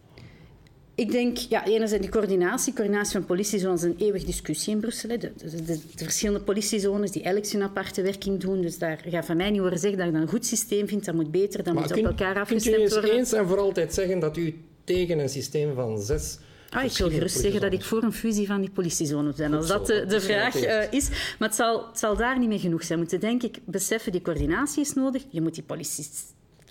Ik 0.95 1.11
denk, 1.11 1.37
ja, 1.37 1.65
enerzijds 1.65 2.05
de 2.05 2.11
coördinatie. 2.11 2.73
Coördinatie 2.73 3.11
van 3.11 3.25
politiezones 3.25 3.83
is 3.83 3.89
een 3.89 3.97
eeuwige 3.97 4.25
discussie 4.25 4.73
in 4.73 4.79
Brussel. 4.79 5.09
De, 5.09 5.17
de, 5.17 5.31
de, 5.37 5.63
de, 5.65 6.03
verschillende 6.03 6.43
politiezones 6.43 7.11
die 7.11 7.23
elk 7.23 7.45
zijn 7.45 7.63
aparte 7.63 8.01
werking 8.01 8.39
doen. 8.39 8.61
Dus 8.61 8.77
daar 8.77 9.01
gaat 9.05 9.25
van 9.25 9.37
mij 9.37 9.49
niet 9.49 9.59
horen 9.59 9.79
zeggen 9.79 9.97
dat 9.97 10.07
ik 10.07 10.13
dat 10.13 10.21
een 10.21 10.29
goed 10.29 10.45
systeem 10.45 10.87
vind. 10.87 11.05
Dat 11.05 11.15
moet 11.15 11.31
beter, 11.31 11.63
dat 11.63 11.73
moet 11.73 11.91
op 11.91 12.05
elkaar 12.05 12.39
afgestemd. 12.39 12.93
Kunt 12.93 13.05
u 13.05 13.09
eens 13.09 13.33
en 13.33 13.47
voor 13.47 13.57
altijd 13.57 13.93
zeggen 13.93 14.19
dat 14.19 14.37
u 14.37 14.55
tegen 14.83 15.19
een 15.19 15.29
systeem 15.29 15.75
van 15.75 16.01
zes 16.01 16.37
Ah, 16.69 16.83
ik 16.83 16.97
wil 16.97 17.09
gerust 17.09 17.39
zeggen 17.39 17.61
dat 17.61 17.73
ik 17.73 17.83
voor 17.83 18.03
een 18.03 18.13
fusie 18.13 18.47
van 18.47 18.61
die 18.61 18.69
politiezones 18.69 19.35
ben, 19.35 19.53
als 19.53 19.67
dat 19.67 19.87
de, 19.87 20.05
de 20.05 20.21
vraag 20.21 20.55
uh, 20.55 20.91
is. 20.91 21.09
Maar 21.09 21.47
het 21.47 21.57
zal, 21.57 21.87
het 21.87 21.99
zal 21.99 22.15
daar 22.15 22.39
niet 22.39 22.49
mee 22.49 22.59
genoeg 22.59 22.83
zijn. 22.83 22.99
We 22.99 23.05
moeten 23.09 23.19
denk 23.19 23.43
ik 23.43 23.59
beseffen, 23.65 24.11
die 24.11 24.21
coördinatie 24.21 24.81
is 24.81 24.93
nodig. 24.93 25.23
Je 25.29 25.41
moet 25.41 25.53
die 25.53 25.63
politie 25.63 26.07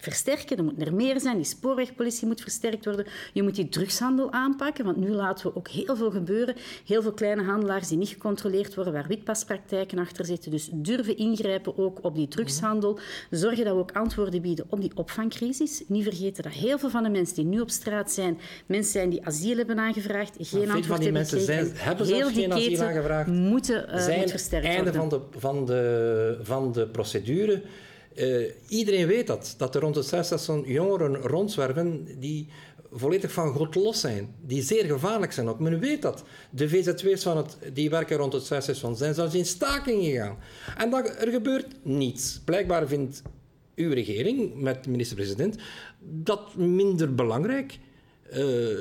versterken. 0.01 0.57
Er 0.57 0.65
moet 0.65 0.87
er 0.87 0.95
meer 0.95 1.21
zijn. 1.21 1.37
Die 1.37 1.45
spoorwegpolitie 1.45 2.27
moet 2.27 2.41
versterkt 2.41 2.85
worden. 2.85 3.07
Je 3.33 3.43
moet 3.43 3.55
die 3.55 3.69
drugshandel 3.69 4.33
aanpakken, 4.33 4.85
want 4.85 4.97
nu 4.97 5.09
laten 5.11 5.47
we 5.47 5.57
ook 5.57 5.69
heel 5.69 5.97
veel 5.97 6.11
gebeuren. 6.11 6.55
Heel 6.87 7.03
veel 7.03 7.13
kleine 7.13 7.43
handelaars 7.43 7.89
die 7.89 7.99
niet 7.99 8.09
gecontroleerd 8.09 8.75
worden, 8.75 8.93
waar 8.93 9.07
witpaspraktijken 9.09 9.99
achter 9.99 10.25
zitten. 10.25 10.51
Dus 10.51 10.69
durven 10.73 11.17
ingrijpen 11.17 11.79
ook 11.79 11.99
op 12.03 12.15
die 12.15 12.29
drugshandel. 12.29 12.99
Zorgen 13.31 13.65
dat 13.65 13.75
we 13.75 13.81
ook 13.81 13.93
antwoorden 13.93 14.43
bieden 14.43 14.67
op 14.69 14.81
die 14.81 14.93
opvangcrisis. 14.95 15.83
Niet 15.87 16.03
vergeten 16.03 16.43
dat 16.43 16.53
heel 16.53 16.79
veel 16.79 16.91
van 16.91 17.03
de 17.03 17.09
mensen 17.09 17.35
die 17.35 17.45
nu 17.45 17.61
op 17.61 17.71
straat 17.71 18.13
zijn, 18.13 18.39
mensen 18.67 18.93
zijn 18.93 19.11
die 19.11 19.27
asiel 19.27 19.57
hebben 19.57 19.79
aangevraagd, 19.79 20.37
geen 20.39 20.61
antwoord 20.61 20.87
van 20.87 21.01
die 21.01 21.13
mensen 21.13 21.41
zijn, 21.41 21.71
hebben 21.75 22.07
zelf 22.07 22.33
geen 22.33 22.53
asiel 22.53 22.83
aangevraagd. 22.83 23.29
Moeten, 23.29 23.87
uh, 23.89 24.01
zijn 24.01 24.21
moet 24.21 24.31
versterkt 24.31 24.67
einde 24.67 24.93
worden. 24.93 25.11
van 25.11 25.31
de, 25.31 25.39
van, 25.39 25.67
de, 25.67 26.39
van 26.43 26.73
de 26.73 26.87
procedure 26.87 27.63
uh, 28.19 28.51
iedereen 28.69 29.07
weet 29.07 29.27
dat, 29.27 29.55
dat 29.57 29.75
er 29.75 29.81
rond 29.81 29.95
het 29.95 30.07
Zuidstation 30.07 30.65
jongeren 30.67 31.17
rondzwerven 31.17 32.07
die 32.19 32.49
volledig 32.93 33.33
van 33.33 33.53
God 33.53 33.75
los 33.75 34.01
zijn, 34.01 34.35
die 34.41 34.63
zeer 34.63 34.85
gevaarlijk 34.85 35.33
zijn 35.33 35.49
ook. 35.49 35.61
Men 35.61 35.79
weet 35.79 36.03
dat. 36.03 36.25
De 36.51 36.69
VZW's 36.69 37.23
van 37.23 37.37
het, 37.37 37.57
die 37.73 37.91
werken 37.91 38.17
rond 38.17 38.33
het 38.33 38.45
Suicide 38.45 38.95
zijn 38.95 39.15
zelfs 39.15 39.35
in 39.35 39.47
staking 39.47 40.05
gegaan. 40.05 40.39
En 40.77 40.91
dat, 40.91 41.09
er 41.19 41.29
gebeurt 41.29 41.67
niets. 41.83 42.41
Blijkbaar 42.45 42.89
vindt 42.89 43.23
uw 43.75 43.93
regering, 43.93 44.55
met 44.55 44.87
minister-president, 44.87 45.57
dat 46.01 46.57
minder 46.57 47.15
belangrijk. 47.15 47.79
Uh, 48.33 48.81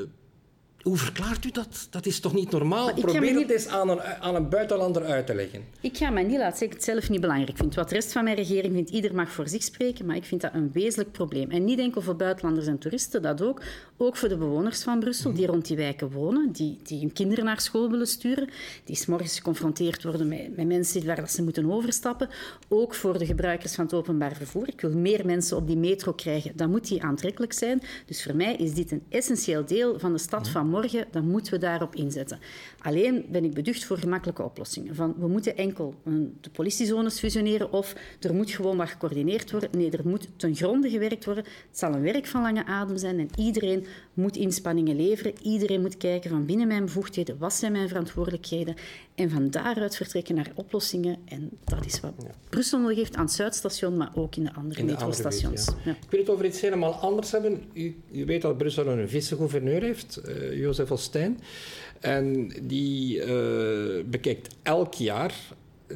hoe 0.87 0.97
verklaart 0.97 1.45
u 1.45 1.51
dat? 1.51 1.87
Dat 1.89 2.05
is 2.05 2.19
toch 2.19 2.33
niet 2.33 2.51
normaal? 2.51 2.93
Probeer 2.93 3.21
niet... 3.21 3.41
het 3.41 3.51
eens 3.51 3.67
aan 3.67 3.89
een, 3.89 4.01
aan 4.01 4.35
een 4.35 4.49
buitenlander 4.49 5.03
uit 5.03 5.25
te 5.25 5.35
leggen. 5.35 5.63
Ik 5.81 5.97
ga 5.97 6.09
mij 6.09 6.23
niet 6.23 6.37
laten 6.37 6.57
zeggen 6.57 6.59
dat 6.59 6.67
ik 6.67 6.73
het 6.73 6.83
zelf 6.83 7.09
niet 7.09 7.21
belangrijk 7.21 7.57
vind. 7.57 7.75
Wat 7.75 7.89
de 7.89 7.95
rest 7.95 8.11
van 8.11 8.23
mijn 8.23 8.35
regering 8.35 8.73
vindt, 8.73 8.89
ieder 8.89 9.15
mag 9.15 9.31
voor 9.31 9.47
zich 9.47 9.63
spreken, 9.63 10.05
maar 10.05 10.15
ik 10.15 10.23
vind 10.23 10.41
dat 10.41 10.53
een 10.53 10.71
wezenlijk 10.71 11.11
probleem. 11.11 11.51
En 11.51 11.65
niet 11.65 11.79
enkel 11.79 12.01
voor 12.01 12.15
buitenlanders 12.15 12.67
en 12.67 12.77
toeristen, 12.77 13.21
dat 13.21 13.41
ook. 13.41 13.61
Ook 13.97 14.15
voor 14.15 14.29
de 14.29 14.37
bewoners 14.37 14.83
van 14.83 14.99
Brussel, 14.99 15.33
die 15.33 15.45
rond 15.45 15.67
die 15.67 15.77
wijken 15.77 16.11
wonen, 16.11 16.51
die, 16.51 16.77
die 16.83 16.99
hun 16.99 17.13
kinderen 17.13 17.45
naar 17.45 17.61
school 17.61 17.89
willen 17.89 18.07
sturen, 18.07 18.49
die 18.83 18.95
s'morgens 18.95 19.37
geconfronteerd 19.37 20.03
worden 20.03 20.27
met, 20.27 20.55
met 20.55 20.67
mensen 20.67 21.05
waar 21.05 21.15
dat 21.15 21.31
ze 21.31 21.43
moeten 21.43 21.71
overstappen. 21.71 22.29
Ook 22.67 22.95
voor 22.95 23.17
de 23.17 23.25
gebruikers 23.25 23.75
van 23.75 23.83
het 23.83 23.93
openbaar 23.93 24.35
vervoer. 24.35 24.67
Ik 24.67 24.81
wil 24.81 24.91
meer 24.91 25.25
mensen 25.25 25.57
op 25.57 25.67
die 25.67 25.77
metro 25.77 26.13
krijgen, 26.13 26.51
dan 26.55 26.69
moet 26.69 26.87
die 26.87 27.03
aantrekkelijk 27.03 27.53
zijn. 27.53 27.81
Dus 28.05 28.23
voor 28.23 28.35
mij 28.35 28.55
is 28.55 28.73
dit 28.73 28.91
een 28.91 29.03
essentieel 29.09 29.65
deel 29.65 29.99
van 29.99 30.11
de 30.11 30.19
stad 30.19 30.47
van 30.47 30.67
morgen, 30.67 30.76
dan 31.11 31.27
moeten 31.27 31.53
we 31.53 31.59
daarop 31.59 31.95
inzetten. 31.95 32.39
Alleen 32.81 33.25
ben 33.29 33.43
ik 33.43 33.53
beducht 33.53 33.85
voor 33.85 33.97
gemakkelijke 33.97 34.43
oplossingen. 34.43 34.95
Van, 34.95 35.15
we 35.17 35.27
moeten 35.27 35.57
enkel 35.57 35.95
de 36.41 36.49
politiezones 36.49 37.19
fusioneren 37.19 37.71
of 37.71 37.95
er 38.19 38.33
moet 38.33 38.51
gewoon 38.51 38.77
wat 38.77 38.89
gecoördineerd 38.89 39.51
worden. 39.51 39.69
Nee, 39.71 39.91
er 39.91 40.07
moet 40.07 40.27
ten 40.35 40.55
gronde 40.55 40.89
gewerkt 40.89 41.25
worden. 41.25 41.43
Het 41.43 41.77
zal 41.77 41.93
een 41.93 42.01
werk 42.01 42.25
van 42.25 42.41
lange 42.41 42.65
adem 42.65 42.97
zijn 42.97 43.19
en 43.19 43.29
iedereen 43.37 43.85
moet 44.17 44.35
inspanningen 44.35 44.95
leveren. 44.95 45.33
Iedereen 45.41 45.81
moet 45.81 45.97
kijken 45.97 46.29
van 46.29 46.45
binnen 46.45 46.67
mijn 46.67 46.85
bevoegdheden, 46.85 47.37
wat 47.37 47.53
zijn 47.53 47.71
mijn 47.71 47.87
verantwoordelijkheden 47.87 48.75
en 49.15 49.29
van 49.29 49.49
daaruit 49.49 49.95
vertrekken 49.95 50.35
naar 50.35 50.51
oplossingen. 50.55 51.17
En 51.25 51.49
dat 51.63 51.85
is 51.85 51.99
wat 51.99 52.13
Brussel 52.49 52.79
nog 52.79 52.95
heeft 52.95 53.15
aan 53.15 53.25
het 53.25 53.33
Zuidstation, 53.33 53.97
maar 53.97 54.11
ook 54.15 54.35
in 54.35 54.43
de 54.43 54.53
andere 54.53 54.83
metrostations. 54.83 55.69
Ja. 55.85 55.91
Ik 55.91 56.09
wil 56.09 56.19
het 56.19 56.29
over 56.29 56.45
iets 56.45 56.61
helemaal 56.61 56.93
anders 56.93 57.31
hebben. 57.31 57.61
U, 57.73 57.95
u 58.11 58.25
weet 58.25 58.41
dat 58.41 58.57
Brussel 58.57 58.87
een 58.87 59.09
vice-gouverneur 59.09 59.81
heeft, 59.81 60.21
uh, 60.27 60.59
Jozef 60.59 60.91
Ostijn. 60.91 61.39
En 61.99 62.51
die 62.61 63.25
uh, 63.25 64.03
bekijkt 64.05 64.55
elk 64.63 64.93
jaar 64.93 65.33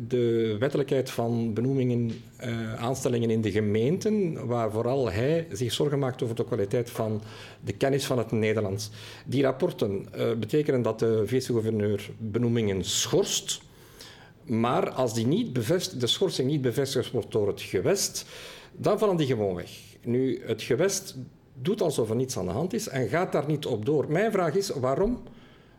de 0.07 0.55
wettelijkheid 0.59 1.09
van 1.09 1.53
benoemingen, 1.53 2.11
uh, 2.43 2.73
aanstellingen 2.73 3.29
in 3.29 3.41
de 3.41 3.51
gemeenten, 3.51 4.47
waar 4.47 4.71
vooral 4.71 5.11
hij 5.11 5.47
zich 5.51 5.73
zorgen 5.73 5.99
maakt 5.99 6.23
over 6.23 6.35
de 6.35 6.45
kwaliteit 6.45 6.89
van 6.89 7.21
de 7.63 7.73
kennis 7.73 8.05
van 8.05 8.17
het 8.17 8.31
Nederlands. 8.31 8.89
Die 9.25 9.43
rapporten 9.43 10.05
uh, 10.15 10.33
betekenen 10.33 10.81
dat 10.81 10.99
de 10.99 11.23
vice-gouverneur 11.25 12.09
benoemingen 12.17 12.83
schorst, 12.83 13.61
maar 14.45 14.89
als 14.89 15.13
die 15.13 15.27
niet 15.27 15.55
de 15.99 16.07
schorsing 16.07 16.49
niet 16.49 16.61
bevestigd 16.61 17.11
wordt 17.11 17.31
door 17.31 17.47
het 17.47 17.61
gewest, 17.61 18.25
dan 18.71 18.99
vallen 18.99 19.17
die 19.17 19.27
gewoon 19.27 19.55
weg. 19.55 19.71
Nu, 20.03 20.41
het 20.45 20.61
gewest 20.61 21.15
doet 21.61 21.81
alsof 21.81 22.09
er 22.09 22.15
niets 22.15 22.37
aan 22.37 22.45
de 22.45 22.51
hand 22.51 22.73
is 22.73 22.87
en 22.87 23.07
gaat 23.07 23.31
daar 23.31 23.47
niet 23.47 23.65
op 23.65 23.85
door. 23.85 24.11
Mijn 24.11 24.31
vraag 24.31 24.55
is 24.55 24.69
waarom 24.69 25.23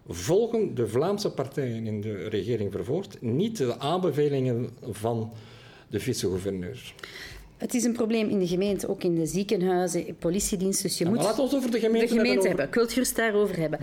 volgen 0.08 0.74
de 0.74 0.88
Vlaamse 0.88 1.30
partijen 1.30 1.86
in 1.86 2.00
de 2.00 2.28
regering 2.28 2.72
vervoerd 2.72 3.16
niet 3.20 3.56
de 3.56 3.78
aanbevelingen 3.78 4.70
van 4.90 5.32
de 5.88 6.00
vice-gouverneur. 6.00 6.94
Het 7.56 7.74
is 7.74 7.84
een 7.84 7.92
probleem 7.92 8.28
in 8.28 8.38
de 8.38 8.46
gemeente, 8.46 8.88
ook 8.88 9.02
in 9.02 9.14
de 9.14 9.26
ziekenhuizen, 9.26 10.16
politiediensten. 10.18 10.88
Dus 10.88 10.98
je 10.98 11.06
moet 11.06 11.22
laat 11.22 11.38
ons 11.38 11.54
over 11.54 11.70
de 11.70 11.78
gemeente, 11.78 12.14
de 12.14 12.20
gemeente 12.20 12.46
hebben. 12.46 12.66
Ik 12.66 12.74
wil 12.74 12.82
het 12.82 12.92
gerust 12.92 13.16
daarover 13.16 13.56
hebben. 13.56 13.78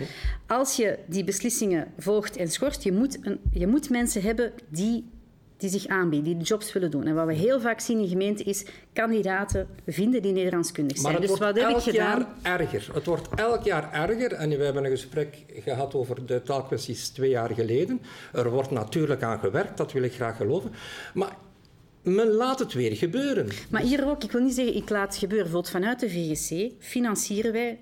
Als 0.47 0.75
je 0.75 0.99
die 1.07 1.23
beslissingen 1.23 1.87
volgt 1.97 2.37
en 2.37 2.47
schort, 2.47 2.83
je 2.83 2.91
moet, 2.91 3.17
een, 3.21 3.39
je 3.53 3.67
moet 3.67 3.89
mensen 3.89 4.21
hebben 4.21 4.51
die 4.69 5.03
die 5.59 5.69
zich 5.69 5.87
aanbieden, 5.87 6.37
die 6.37 6.47
jobs 6.47 6.73
willen 6.73 6.91
doen. 6.91 7.05
En 7.05 7.15
wat 7.15 7.25
we 7.25 7.33
heel 7.33 7.59
vaak 7.59 7.79
zien 7.79 7.99
in 7.99 8.07
gemeenten 8.07 8.45
is 8.45 8.65
kandidaten 8.93 9.67
vinden 9.87 10.21
die 10.21 10.31
Nederlandskundig 10.31 10.97
zijn. 10.97 11.13
Maar 11.13 11.21
het 11.21 11.29
dus 11.29 11.39
wordt 11.39 11.55
wat 11.55 11.63
elk 11.63 11.83
heb 11.83 11.93
ik 11.93 11.99
jaar 11.99 12.27
erger. 12.41 12.89
Het 12.93 13.05
wordt 13.05 13.27
elk 13.35 13.63
jaar 13.63 13.91
erger. 13.93 14.33
En 14.33 14.49
we 14.49 14.63
hebben 14.63 14.83
een 14.83 14.89
gesprek 14.89 15.37
gehad 15.63 15.93
over 15.93 16.25
de 16.25 16.41
taalkwesties 16.41 17.09
twee 17.09 17.29
jaar 17.29 17.49
geleden. 17.49 18.01
Er 18.33 18.49
wordt 18.49 18.71
natuurlijk 18.71 19.23
aan 19.23 19.39
gewerkt, 19.39 19.77
dat 19.77 19.91
wil 19.91 20.03
ik 20.03 20.13
graag 20.13 20.37
geloven. 20.37 20.71
Maar 21.13 21.35
men 22.03 22.27
laat 22.27 22.59
het 22.59 22.73
weer 22.73 22.95
gebeuren. 22.95 23.47
Maar 23.69 23.81
hier 23.81 24.09
ook, 24.09 24.23
ik 24.23 24.31
wil 24.31 24.41
niet 24.41 24.53
zeggen 24.53 24.75
ik 24.75 24.89
laat 24.89 25.07
het 25.07 25.17
gebeuren. 25.17 25.51
Bijvoorbeeld 25.51 25.73
vanuit 25.73 25.99
de 25.99 26.09
VGC 26.09 26.71
financieren 26.79 27.51
wij 27.51 27.79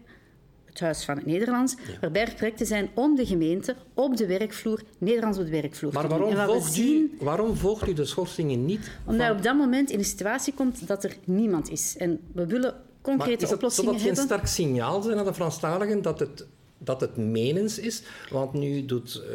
het 0.77 0.85
Huis 0.85 1.05
van 1.05 1.15
het 1.15 1.25
Nederlands, 1.25 1.75
waarbij 2.01 2.25
er 2.25 2.33
projecten 2.33 2.65
zijn 2.65 2.89
om 2.93 3.15
de 3.15 3.25
gemeente 3.25 3.75
op 3.93 4.17
de 4.17 4.27
werkvloer, 4.27 4.81
Nederlands 4.97 5.37
op 5.37 5.45
de 5.45 5.51
werkvloer 5.51 5.93
maar 5.93 6.07
waarom 6.07 6.35
volgt, 6.35 6.73
zien, 6.73 7.11
u, 7.13 7.23
waarom 7.25 7.55
volgt 7.55 7.87
u 7.87 7.93
de 7.93 8.05
schorsingen 8.05 8.65
niet? 8.65 8.91
Omdat 9.05 9.31
op 9.31 9.43
dat 9.43 9.55
moment 9.55 9.91
in 9.91 9.99
een 9.99 10.05
situatie 10.05 10.53
komt 10.53 10.87
dat 10.87 11.03
er 11.03 11.15
niemand 11.23 11.69
is. 11.69 11.95
En 11.97 12.19
we 12.31 12.45
willen 12.45 12.75
concrete 13.01 13.45
maar 13.45 13.53
oplossingen 13.53 13.93
hebben. 13.93 14.15
Zou 14.15 14.15
dat 14.15 14.27
geen 14.27 14.37
sterk 14.37 14.67
signaal 14.67 15.01
zijn 15.01 15.17
aan 15.17 15.25
de 15.25 15.33
Franstaligen 15.33 16.01
dat 16.01 16.19
het 16.19 16.45
dat 16.77 17.01
het 17.01 17.17
menens 17.17 17.79
is. 17.79 18.01
Want 18.29 18.53
nu 18.53 18.85
doet 18.85 19.23
uh, 19.23 19.33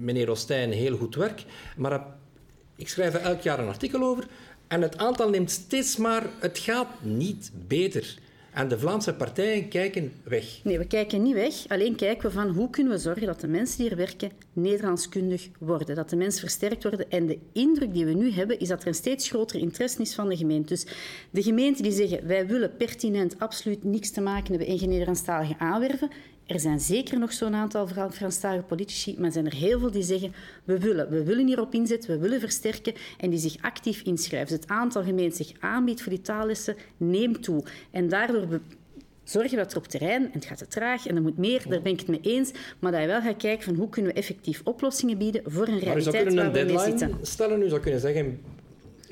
meneer 0.00 0.30
Ostijn 0.30 0.72
heel 0.72 0.96
goed 0.96 1.14
werk. 1.14 1.44
Maar 1.76 2.06
ik 2.76 2.88
schrijf 2.88 3.14
er 3.14 3.20
elk 3.20 3.40
jaar 3.40 3.58
een 3.58 3.68
artikel 3.68 4.02
over. 4.02 4.26
En 4.68 4.82
het 4.82 4.98
aantal 4.98 5.28
neemt 5.28 5.50
steeds 5.50 5.96
maar... 5.96 6.22
Het 6.38 6.58
gaat 6.58 6.88
niet 7.02 7.50
beter. 7.66 8.18
En 8.54 8.68
de 8.68 8.78
Vlaamse 8.78 9.14
partijen 9.14 9.68
kijken 9.68 10.12
weg. 10.24 10.60
Nee, 10.62 10.78
we 10.78 10.86
kijken 10.86 11.22
niet 11.22 11.34
weg. 11.34 11.68
Alleen 11.68 11.94
kijken 11.94 12.28
we 12.28 12.34
van 12.34 12.48
hoe 12.48 12.70
kunnen 12.70 12.92
we 12.92 12.98
zorgen 12.98 13.26
dat 13.26 13.40
de 13.40 13.48
mensen 13.48 13.78
die 13.78 13.90
er 13.90 13.96
werken 13.96 14.30
Nederlandskundig 14.52 15.48
worden. 15.58 15.96
Dat 15.96 16.10
de 16.10 16.16
mensen 16.16 16.40
versterkt 16.40 16.82
worden. 16.82 17.10
En 17.10 17.26
de 17.26 17.38
indruk 17.52 17.92
die 17.94 18.04
we 18.04 18.12
nu 18.12 18.30
hebben, 18.30 18.58
is 18.58 18.68
dat 18.68 18.82
er 18.82 18.86
een 18.86 18.94
steeds 18.94 19.28
groter 19.28 19.60
interesse 19.60 20.00
is 20.00 20.14
van 20.14 20.28
de 20.28 20.36
gemeente. 20.36 20.68
Dus 20.68 20.86
de 21.30 21.42
gemeenten 21.42 21.82
die 21.82 21.92
zeggen, 21.92 22.26
wij 22.26 22.46
willen 22.46 22.76
pertinent 22.76 23.38
absoluut 23.38 23.84
niks 23.84 24.10
te 24.10 24.20
maken 24.20 24.48
hebben 24.48 24.68
en 24.68 24.78
geen 24.78 25.54
aanwerven, 25.58 26.10
er 26.46 26.60
zijn 26.60 26.80
zeker 26.80 27.18
nog 27.18 27.32
zo'n 27.32 27.54
aantal 27.54 27.88
Franstalige 28.10 28.62
politici, 28.62 29.14
maar 29.16 29.26
er 29.26 29.32
zijn 29.32 29.46
er 29.46 29.54
heel 29.54 29.78
veel 29.78 29.90
die 29.90 30.02
zeggen 30.02 30.32
we 30.64 30.78
willen, 30.78 31.10
we 31.10 31.24
willen 31.24 31.46
hierop 31.46 31.74
inzetten, 31.74 32.10
we 32.10 32.18
willen 32.18 32.40
versterken 32.40 32.94
en 33.18 33.30
die 33.30 33.38
zich 33.38 33.56
actief 33.60 34.02
inschrijven. 34.02 34.48
Dus 34.48 34.56
het 34.56 34.68
aantal 34.68 35.02
gemeenten 35.02 35.44
zich 35.44 35.56
aanbiedt 35.60 36.02
voor 36.02 36.12
die 36.12 36.20
taallessen 36.20 36.76
neemt 36.96 37.42
toe. 37.42 37.64
En 37.90 38.08
daardoor 38.08 38.60
zorgen 39.24 39.56
dat 39.56 39.72
er 39.72 39.78
op 39.78 39.86
terrein, 39.86 40.22
en 40.22 40.32
het 40.32 40.44
gaat 40.44 40.58
te 40.58 40.66
traag 40.66 41.06
en 41.06 41.16
er 41.16 41.22
moet 41.22 41.38
meer, 41.38 41.64
daar 41.68 41.82
ben 41.82 41.92
ik 41.92 41.98
het 41.98 42.08
mee 42.08 42.20
eens, 42.22 42.52
maar 42.78 42.92
dat 42.92 43.00
je 43.00 43.06
wel 43.06 43.20
gaat 43.20 43.36
kijken 43.36 43.64
van 43.64 43.74
hoe 43.74 43.88
kunnen 43.88 44.12
we 44.12 44.18
effectief 44.18 44.60
oplossingen 44.64 45.18
bieden 45.18 45.42
voor 45.44 45.68
een 45.68 45.78
realiteit 45.78 46.34
waar 46.34 46.52
we 46.52 46.64
mee 46.64 46.78
zitten. 46.78 47.18
Stellen, 47.22 47.62
u 47.62 47.68
zou 47.68 47.80
kunnen 47.80 48.00
zeggen, 48.00 48.40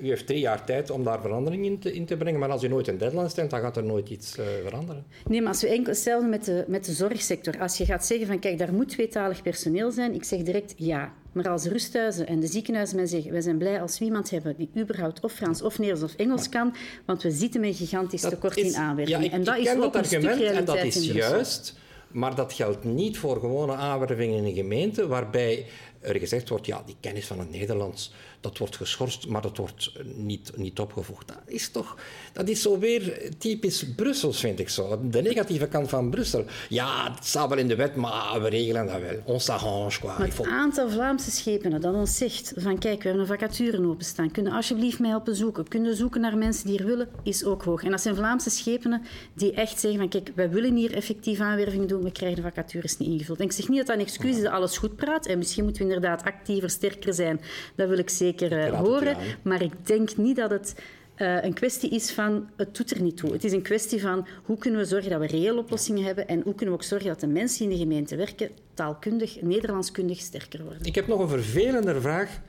u 0.02 0.08
heeft 0.08 0.26
drie 0.26 0.40
jaar 0.40 0.64
tijd 0.64 0.90
om 0.90 1.04
daar 1.04 1.20
verandering 1.20 1.64
in 1.64 1.78
te, 1.78 1.92
in 1.92 2.06
te 2.06 2.16
brengen. 2.16 2.40
Maar 2.40 2.50
als 2.50 2.62
u 2.62 2.68
nooit 2.68 2.88
een 2.88 2.98
deadline 2.98 3.28
stelt, 3.28 3.50
dan 3.50 3.60
gaat 3.60 3.76
er 3.76 3.84
nooit 3.84 4.08
iets 4.08 4.38
uh, 4.38 4.44
veranderen. 4.62 5.04
Nee, 5.28 5.40
maar 5.40 5.48
als 5.48 5.62
we 5.62 5.68
enkel 5.68 5.92
hetzelfde 5.92 6.28
met 6.28 6.44
de, 6.44 6.64
met 6.66 6.84
de 6.84 6.92
zorgsector. 6.92 7.60
Als 7.60 7.76
je 7.76 7.84
gaat 7.84 8.06
zeggen 8.06 8.26
van 8.26 8.38
kijk, 8.38 8.58
daar 8.58 8.72
moet 8.72 8.88
tweetalig 8.88 9.42
personeel 9.42 9.90
zijn, 9.90 10.14
ik 10.14 10.24
zeg 10.24 10.42
direct 10.42 10.74
ja. 10.76 11.12
Maar 11.32 11.48
als 11.48 11.64
rusthuizen 11.64 12.26
en 12.26 12.40
de 12.40 12.46
ziekenhuizen 12.46 12.96
mij 12.96 13.06
zeggen, 13.06 13.32
wij 13.32 13.40
zijn 13.40 13.58
blij 13.58 13.80
als 13.80 13.98
we 13.98 14.04
iemand 14.04 14.30
hebben 14.30 14.54
die 14.56 14.70
überhaupt 14.76 15.20
of 15.20 15.32
Frans 15.32 15.62
of 15.62 15.78
Nederlands 15.78 16.12
of 16.14 16.20
Engels 16.20 16.48
kan, 16.48 16.74
want 17.06 17.22
we 17.22 17.30
zitten 17.30 17.60
met 17.60 17.70
een 17.70 17.76
gigantisch 17.76 18.20
tekort 18.20 18.56
in 18.56 18.76
aanwerving. 18.76 19.18
Ja, 19.18 19.24
ik, 19.24 19.32
en 19.32 19.44
dat 19.44 19.56
is 19.56 19.74
ook 19.74 19.92
dat 19.92 19.96
argument 19.96 20.40
en 20.40 20.64
dat 20.64 20.84
is 20.84 21.06
juist. 21.06 21.80
Maar 22.12 22.34
dat 22.34 22.52
geldt 22.52 22.84
niet 22.84 23.18
voor 23.18 23.40
gewone 23.40 23.74
aanwervingen 23.74 24.36
in 24.36 24.44
een 24.44 24.54
gemeente, 24.54 25.06
waarbij 25.06 25.66
er 26.02 26.18
gezegd 26.18 26.48
wordt, 26.48 26.66
ja, 26.66 26.82
die 26.86 26.96
kennis 27.00 27.26
van 27.26 27.38
het 27.38 27.50
Nederlands, 27.50 28.12
dat 28.40 28.58
wordt 28.58 28.76
geschorst, 28.76 29.26
maar 29.26 29.42
dat 29.42 29.56
wordt 29.56 29.92
niet, 30.14 30.52
niet 30.56 30.78
opgevoegd. 30.78 31.28
Dat 31.28 31.40
is 31.46 31.68
toch, 31.68 31.96
dat 32.32 32.48
is 32.48 32.62
zo 32.62 32.78
weer 32.78 33.30
typisch 33.38 33.94
Brussels, 33.94 34.40
vind 34.40 34.58
ik 34.58 34.68
zo. 34.68 35.00
De 35.10 35.22
negatieve 35.22 35.66
kant 35.66 35.88
van 35.88 36.10
Brussel. 36.10 36.44
Ja, 36.68 37.12
het 37.14 37.24
staat 37.26 37.48
wel 37.48 37.58
in 37.58 37.68
de 37.68 37.76
wet, 37.76 37.96
maar 37.96 38.42
we 38.42 38.48
regelen 38.48 38.86
dat 38.86 39.00
wel. 39.00 39.22
On 39.24 39.40
s'arrange, 39.40 39.98
quoi. 40.00 40.12
het 40.24 40.46
aantal 40.46 40.90
Vlaamse 40.90 41.30
schepenen 41.30 41.80
dat 41.80 41.94
ons 41.94 42.16
zegt 42.16 42.52
van, 42.56 42.78
kijk, 42.78 43.02
we 43.02 43.08
hebben 43.08 43.20
een 43.20 43.38
vacature 43.38 43.86
openstaan, 43.88 44.30
kunnen 44.30 44.52
alsjeblieft 44.52 44.98
mij 44.98 45.10
helpen 45.10 45.36
zoeken, 45.36 45.68
kunnen 45.68 45.96
zoeken 45.96 46.20
naar 46.20 46.38
mensen 46.38 46.66
die 46.66 46.78
er 46.78 46.86
willen, 46.86 47.08
is 47.22 47.44
ook 47.44 47.62
hoog. 47.62 47.82
En 47.82 47.90
dat 47.90 48.00
zijn 48.00 48.14
Vlaamse 48.14 48.50
schepenen 48.50 49.02
die 49.34 49.52
echt 49.52 49.80
zeggen 49.80 50.00
van, 50.00 50.08
kijk, 50.08 50.32
wij 50.34 50.50
willen 50.50 50.76
hier 50.76 50.94
effectief 50.94 51.40
aanwerving 51.40 51.88
doen, 51.88 52.02
we 52.02 52.12
krijgen 52.12 52.36
de 52.36 52.42
vacatures 52.42 52.98
niet 52.98 53.08
ingevuld. 53.08 53.38
En 53.38 53.44
ik 53.44 53.52
zeg 53.52 53.68
niet 53.68 53.78
dat 53.78 53.86
dat 53.86 53.96
een 53.96 54.02
excuus 54.02 54.36
is 54.36 54.42
dat 54.42 54.52
alles 54.52 54.78
goed 54.78 54.96
praat, 54.96 55.26
en 55.26 55.38
misschien 55.38 55.64
moeten 55.64 55.86
we 55.86 55.91
inderdaad 55.92 56.24
actiever, 56.24 56.70
sterker 56.70 57.14
zijn. 57.14 57.40
Dat 57.74 57.88
wil 57.88 57.98
ik 57.98 58.10
zeker 58.10 58.66
uh, 58.66 58.80
horen. 58.80 59.16
Maar 59.42 59.62
ik 59.62 59.86
denk 59.86 60.16
niet 60.16 60.36
dat 60.36 60.50
het 60.50 60.74
uh, 61.16 61.44
een 61.44 61.52
kwestie 61.52 61.90
is 61.90 62.10
van 62.10 62.48
het 62.56 62.76
doet 62.76 62.90
er 62.90 63.02
niet 63.02 63.16
toe. 63.16 63.32
Het 63.32 63.44
is 63.44 63.52
een 63.52 63.62
kwestie 63.62 64.00
van 64.00 64.26
hoe 64.44 64.58
kunnen 64.58 64.80
we 64.80 64.86
zorgen 64.86 65.10
dat 65.10 65.20
we 65.20 65.26
reële 65.26 65.58
oplossingen 65.58 66.04
hebben 66.04 66.28
en 66.28 66.40
hoe 66.42 66.54
kunnen 66.54 66.74
we 66.74 66.80
ook 66.80 66.86
zorgen 66.86 67.08
dat 67.08 67.20
de 67.20 67.26
mensen 67.26 67.58
die 67.58 67.68
in 67.68 67.74
de 67.74 67.82
gemeente 67.82 68.16
werken 68.16 68.50
taalkundig, 68.74 69.42
Nederlandskundig 69.42 70.20
sterker 70.20 70.62
worden. 70.62 70.84
Ik 70.84 70.94
heb 70.94 71.06
nog 71.06 71.20
een 71.20 71.28
vervelender 71.28 72.00
vraag. 72.00 72.40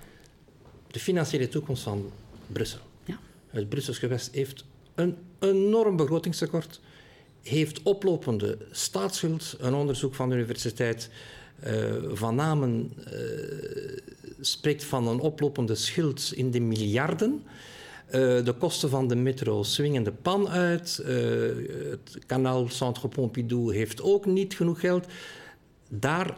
De 0.87 0.99
financiële 0.99 1.47
toekomst 1.47 1.83
van 1.83 2.11
Brussel. 2.47 2.79
Ja. 3.05 3.19
Het 3.49 3.69
Brussels 3.69 3.97
gewest 3.97 4.33
heeft 4.33 4.65
een 4.95 5.17
enorm 5.39 5.95
begrotingstekort. 5.95 6.81
heeft 7.43 7.83
oplopende 7.83 8.57
staatsschuld. 8.71 9.55
Een 9.59 9.73
onderzoek 9.73 10.15
van 10.15 10.29
de 10.29 10.35
Universiteit 10.35 11.09
uh, 11.09 11.42
van 12.13 12.35
Namen 12.35 12.93
uh, 12.97 13.97
spreekt 14.39 14.83
van 14.83 15.07
een 15.07 15.19
oplopende 15.19 15.75
schuld 15.75 16.31
in 16.35 16.51
de 16.51 16.59
miljarden. 16.59 17.43
Uh, 18.05 18.11
de 18.45 18.55
kosten 18.59 18.89
van 18.89 19.07
de 19.07 19.15
metro 19.15 19.63
swingen 19.63 20.03
de 20.03 20.11
pan 20.11 20.49
uit. 20.49 21.01
het 21.89 22.25
kanaal 22.25 22.69
Centre 22.69 23.07
Pompidou 23.07 23.75
heeft 23.75 24.01
ook 24.01 24.25
niet 24.25 24.55
genoeg 24.55 24.79
geld. 24.79 25.05
Daar 25.89 26.37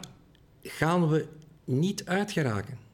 gaan 0.62 1.08
we 1.08 1.26
niet 1.64 2.04
uit 2.04 2.32
geraken. 2.32 2.85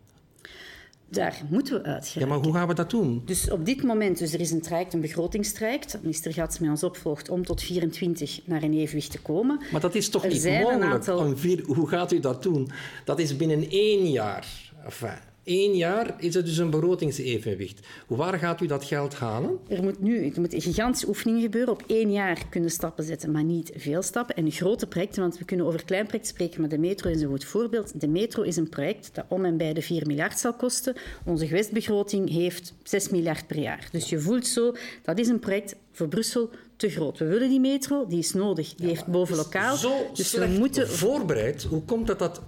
Daar 1.12 1.42
moeten 1.49 1.83
we 1.83 1.88
uit 1.88 2.11
Ja, 2.11 2.26
maar 2.26 2.38
hoe 2.38 2.52
gaan 2.52 2.69
we 2.69 2.75
dat 2.75 2.90
doen? 2.90 3.23
Dus 3.25 3.50
op 3.50 3.64
dit 3.66 3.83
moment, 3.83 4.19
dus 4.19 4.33
er 4.33 4.40
is 4.40 4.50
een 4.50 4.62
traject, 4.62 4.92
een 4.92 5.00
begrotingstraject, 5.00 5.92
dat 5.92 6.00
minister 6.02 6.33
Gats 6.33 6.59
met 6.59 6.71
ons 6.71 6.83
opvolgt 6.83 7.28
om 7.28 7.45
tot 7.45 7.62
24 7.62 8.40
naar 8.45 8.62
een 8.62 8.75
evenwicht 8.75 9.11
te 9.11 9.21
komen. 9.21 9.61
Maar 9.73 9.81
dat 9.81 9.95
is 9.95 10.09
toch 10.09 10.28
niet 10.28 10.45
mogelijk? 10.45 10.92
Aantal... 10.92 11.37
Vier... 11.37 11.64
Hoe 11.64 11.88
gaat 11.88 12.12
u 12.12 12.21
dat 12.21 12.42
doen? 12.42 12.71
Dat 13.04 13.19
is 13.19 13.37
binnen 13.37 13.71
één 13.71 14.11
jaar. 14.11 14.47
Enfin, 14.85 15.19
één 15.45 15.77
jaar 15.77 16.15
is 16.19 16.35
het 16.35 16.47
dus 16.47 16.57
een 16.57 16.71
begrotingsevenwicht. 16.71 17.87
Hoe 18.07 18.17
waar 18.17 18.39
gaat 18.39 18.61
u 18.61 18.67
dat 18.67 18.85
geld 18.85 19.15
halen? 19.15 19.59
Er 19.69 19.83
moet 19.83 20.01
nu 20.01 20.27
er 20.27 20.41
moet 20.41 20.53
een 20.53 20.61
gigantische 20.61 21.09
oefening 21.09 21.43
gebeuren. 21.43 21.73
Op 21.73 21.85
één 21.87 22.13
jaar 22.13 22.49
kunnen 22.49 22.71
stappen 22.71 23.05
zetten, 23.05 23.31
maar 23.31 23.45
niet 23.45 23.73
veel 23.77 24.03
stappen. 24.03 24.37
En 24.37 24.51
grote 24.51 24.87
projecten, 24.87 25.23
want 25.23 25.39
we 25.39 25.45
kunnen 25.45 25.67
over 25.67 25.85
klein 25.85 26.07
project 26.07 26.27
spreken, 26.27 26.61
maar 26.61 26.69
de 26.69 26.79
metro 26.79 27.11
is 27.11 27.21
een 27.21 27.29
goed 27.29 27.45
voorbeeld. 27.45 28.01
De 28.01 28.09
metro 28.09 28.43
is 28.43 28.57
een 28.57 28.69
project 28.69 29.11
dat 29.15 29.25
om 29.29 29.45
en 29.45 29.57
bij 29.57 29.73
de 29.73 29.83
4 29.83 30.07
miljard 30.07 30.39
zal 30.39 30.55
kosten. 30.55 30.97
Onze 31.25 31.47
gewestbegroting 31.47 32.31
heeft 32.31 32.75
6 32.83 33.09
miljard 33.09 33.47
per 33.47 33.59
jaar. 33.59 33.89
Dus 33.93 34.09
je 34.09 34.21
voelt 34.21 34.47
zo, 34.47 34.75
dat 35.03 35.19
is 35.19 35.29
een 35.29 35.39
project 35.39 35.77
voor 35.93 36.09
Brussel 36.09 36.51
te 36.77 36.91
groot. 36.91 37.19
We 37.19 37.27
willen 37.27 37.49
die 37.49 37.61
metro, 37.61 38.07
die 38.07 38.19
is 38.19 38.33
nodig, 38.33 38.75
die 38.75 38.89
heeft 38.89 39.07
boven 39.07 39.37
lokaal. 39.37 39.77
Zo 39.77 40.11
dus 40.15 40.33
we 40.33 40.47
moeten 40.47 40.89
voorbereid. 40.89 41.63
Hoe 41.63 41.83
komt 41.83 42.07
dat 42.07 42.19
dat, 42.19 42.43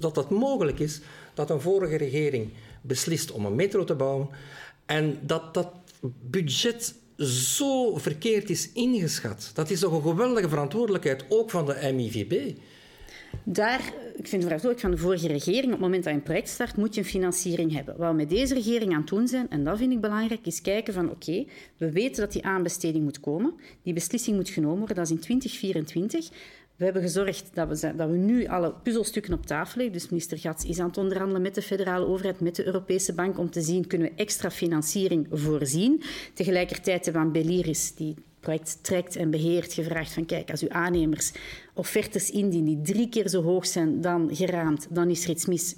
dat 0.00 0.14
dat 0.14 0.30
mogelijk 0.30 0.78
is? 0.78 1.00
Dat 1.36 1.50
een 1.50 1.60
vorige 1.60 1.96
regering 1.96 2.48
beslist 2.80 3.32
om 3.32 3.46
een 3.46 3.54
metro 3.54 3.84
te 3.84 3.94
bouwen 3.94 4.28
en 4.86 5.18
dat 5.22 5.54
dat 5.54 5.70
budget 6.30 6.94
zo 7.16 7.96
verkeerd 7.96 8.50
is 8.50 8.72
ingeschat. 8.72 9.50
Dat 9.54 9.70
is 9.70 9.80
toch 9.80 9.92
een 9.92 10.02
geweldige 10.02 10.48
verantwoordelijkheid, 10.48 11.24
ook 11.28 11.50
van 11.50 11.66
de 11.66 11.92
MIVB. 11.94 12.56
Daar, 13.44 13.80
ik 14.16 14.28
vind 14.28 14.42
het 14.42 14.42
verantwoordelijk 14.42 14.80
van 14.80 14.90
de 14.90 14.96
vorige 14.96 15.26
regering, 15.26 15.64
op 15.64 15.70
het 15.70 15.80
moment 15.80 16.04
dat 16.04 16.12
je 16.12 16.18
een 16.18 16.24
project 16.24 16.48
start, 16.48 16.76
moet 16.76 16.94
je 16.94 17.00
een 17.00 17.06
financiering 17.06 17.72
hebben. 17.72 17.96
Wat 17.96 18.10
we 18.10 18.16
met 18.16 18.28
deze 18.28 18.54
regering 18.54 18.92
aan 18.92 19.00
het 19.00 19.08
doen 19.08 19.28
zijn, 19.28 19.50
en 19.50 19.64
dat 19.64 19.78
vind 19.78 19.92
ik 19.92 20.00
belangrijk, 20.00 20.46
is 20.46 20.62
kijken 20.62 20.94
van 20.94 21.10
oké, 21.10 21.44
we 21.76 21.90
weten 21.90 22.20
dat 22.20 22.32
die 22.32 22.44
aanbesteding 22.44 23.04
moet 23.04 23.20
komen. 23.20 23.54
Die 23.82 23.92
beslissing 23.92 24.36
moet 24.36 24.48
genomen 24.48 24.78
worden, 24.78 24.96
dat 24.96 25.04
is 25.04 25.10
in 25.10 25.20
2024. 25.20 26.28
We 26.76 26.84
hebben 26.84 27.02
gezorgd 27.02 27.50
dat 27.54 27.68
we, 27.68 27.96
dat 27.96 28.10
we 28.10 28.16
nu 28.16 28.46
alle 28.46 28.74
puzzelstukken 28.82 29.32
op 29.32 29.46
tafel 29.46 29.76
leggen. 29.76 29.98
Dus 29.98 30.08
minister 30.08 30.38
Gats 30.38 30.64
is 30.64 30.78
aan 30.78 30.86
het 30.86 30.98
onderhandelen 30.98 31.42
met 31.42 31.54
de 31.54 31.62
federale 31.62 32.06
overheid, 32.06 32.40
met 32.40 32.56
de 32.56 32.66
Europese 32.66 33.14
Bank, 33.14 33.38
om 33.38 33.50
te 33.50 33.60
zien, 33.60 33.86
kunnen 33.86 34.08
we 34.08 34.14
extra 34.16 34.50
financiering 34.50 35.26
voorzien. 35.30 36.02
Tegelijkertijd 36.34 37.04
hebben 37.04 37.22
we 37.22 37.28
aan 37.28 37.32
Beliris, 37.32 37.94
die 37.94 38.14
project 38.40 38.78
trekt 38.82 39.16
en 39.16 39.30
beheert, 39.30 39.72
gevraagd 39.72 40.12
van 40.12 40.26
kijk, 40.26 40.50
als 40.50 40.62
uw 40.62 40.70
aannemers 40.70 41.32
offertes 41.74 42.30
indienen 42.30 42.82
die 42.82 42.94
drie 42.94 43.08
keer 43.08 43.28
zo 43.28 43.42
hoog 43.42 43.66
zijn 43.66 44.00
dan 44.00 44.28
geraamd, 44.32 44.86
dan 44.90 45.10
is 45.10 45.24
er 45.24 45.30
iets 45.30 45.46
mis. 45.46 45.76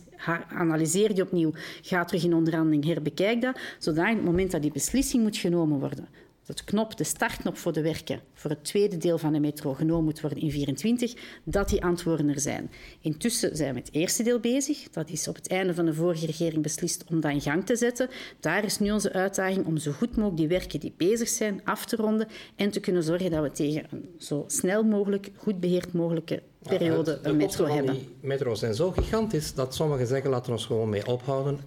Analyseer 0.49 1.15
die 1.15 1.23
opnieuw, 1.23 1.53
ga 1.83 2.05
terug 2.05 2.25
in 2.25 2.35
onderhandeling, 2.35 2.85
herbekijk 2.85 3.41
dat, 3.41 3.59
zodat 3.79 4.07
het 4.07 4.25
moment 4.25 4.51
dat 4.51 4.63
die 4.63 4.73
beslissing 4.73 5.23
moet 5.23 5.37
genomen 5.37 5.79
worden 5.79 6.09
dat 6.49 6.65
knop, 6.65 6.97
de 6.97 7.05
startknop 7.05 7.57
voor 7.57 7.73
de 7.73 7.83
werken 7.83 8.21
voor 8.35 8.51
het 8.51 8.65
tweede 8.65 8.97
deel 8.97 9.19
van 9.19 9.33
de 9.33 9.41
metro 9.41 9.75
genomen 9.75 10.05
moet 10.05 10.21
worden 10.21 10.41
in 10.41 10.51
24, 10.51 11.15
dat 11.45 11.69
die 11.69 11.85
antwoorden 11.85 12.29
er 12.29 12.41
zijn. 12.41 12.71
Intussen 13.01 13.57
zijn 13.57 13.69
we 13.69 13.75
met 13.75 13.87
het 13.87 13.95
eerste 13.95 14.23
deel 14.23 14.41
bezig. 14.41 14.89
Dat 14.91 15.11
is 15.11 15.29
op 15.29 15.35
het 15.35 15.49
einde 15.49 15.75
van 15.75 15.85
de 15.85 15.95
vorige 15.95 16.27
regering 16.27 16.63
beslist 16.63 17.05
om 17.11 17.21
dat 17.21 17.33
in 17.33 17.41
gang 17.41 17.67
te 17.67 17.77
zetten. 17.77 18.09
Daar 18.41 18.65
is 18.65 18.79
nu 18.79 18.91
onze 18.91 19.13
uitdaging 19.13 19.67
om 19.67 19.77
zo 19.77 19.93
goed 19.93 20.17
mogelijk 20.17 20.37
die 20.37 20.49
werken 20.49 20.81
die 20.81 20.95
bezig 20.97 21.29
zijn 21.29 21.61
af 21.65 21.85
te 21.85 21.97
ronden 21.97 22.29
en 22.57 22.71
te 22.71 22.81
kunnen 22.81 23.03
zorgen 23.03 23.31
dat 23.31 23.43
we 23.43 23.51
tegen 23.51 23.87
een 23.91 24.09
zo 24.19 24.45
snel 24.47 24.83
mogelijk, 24.83 25.31
goed 25.37 25.61
beheerd 25.61 25.93
mogelijke 25.93 26.43
periode 26.63 27.19
een 27.23 27.37
metro 27.37 27.67
hebben. 27.67 27.95
Die 27.95 28.09
metro's 28.21 28.59
zijn 28.59 28.75
zo 28.75 28.91
gigantisch 28.91 29.55
dat 29.55 29.75
sommigen 29.75 30.07
zeggen 30.07 30.31
laten 30.31 30.47
we 30.47 30.53
ons 30.53 30.67
gewoon 30.67 30.89
mee 30.89 31.07
ophouden. 31.07 31.59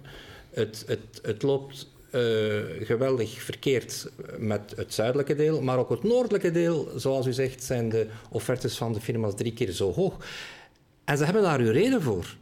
Het, 0.50 0.84
het, 0.86 1.20
het 1.22 1.42
loopt 1.42 1.91
geweldig 2.80 3.42
verkeerd 3.42 4.10
met 4.38 4.72
het 4.76 4.94
zuidelijke 4.94 5.34
deel, 5.34 5.62
maar 5.62 5.78
ook 5.78 5.90
het 5.90 6.02
noordelijke 6.02 6.50
deel, 6.50 6.88
zoals 6.96 7.26
u 7.26 7.32
zegt, 7.32 7.62
zijn 7.62 7.88
de 7.88 8.06
offertes 8.30 8.76
van 8.76 8.92
de 8.92 9.00
firma's 9.00 9.34
drie 9.34 9.52
keer 9.52 9.70
zo 9.70 9.92
hoog. 9.92 10.16
En 11.04 11.18
ze 11.18 11.24
hebben 11.24 11.42
daar 11.42 11.60
uw 11.60 11.70
reden 11.70 12.02
voor. 12.02 12.36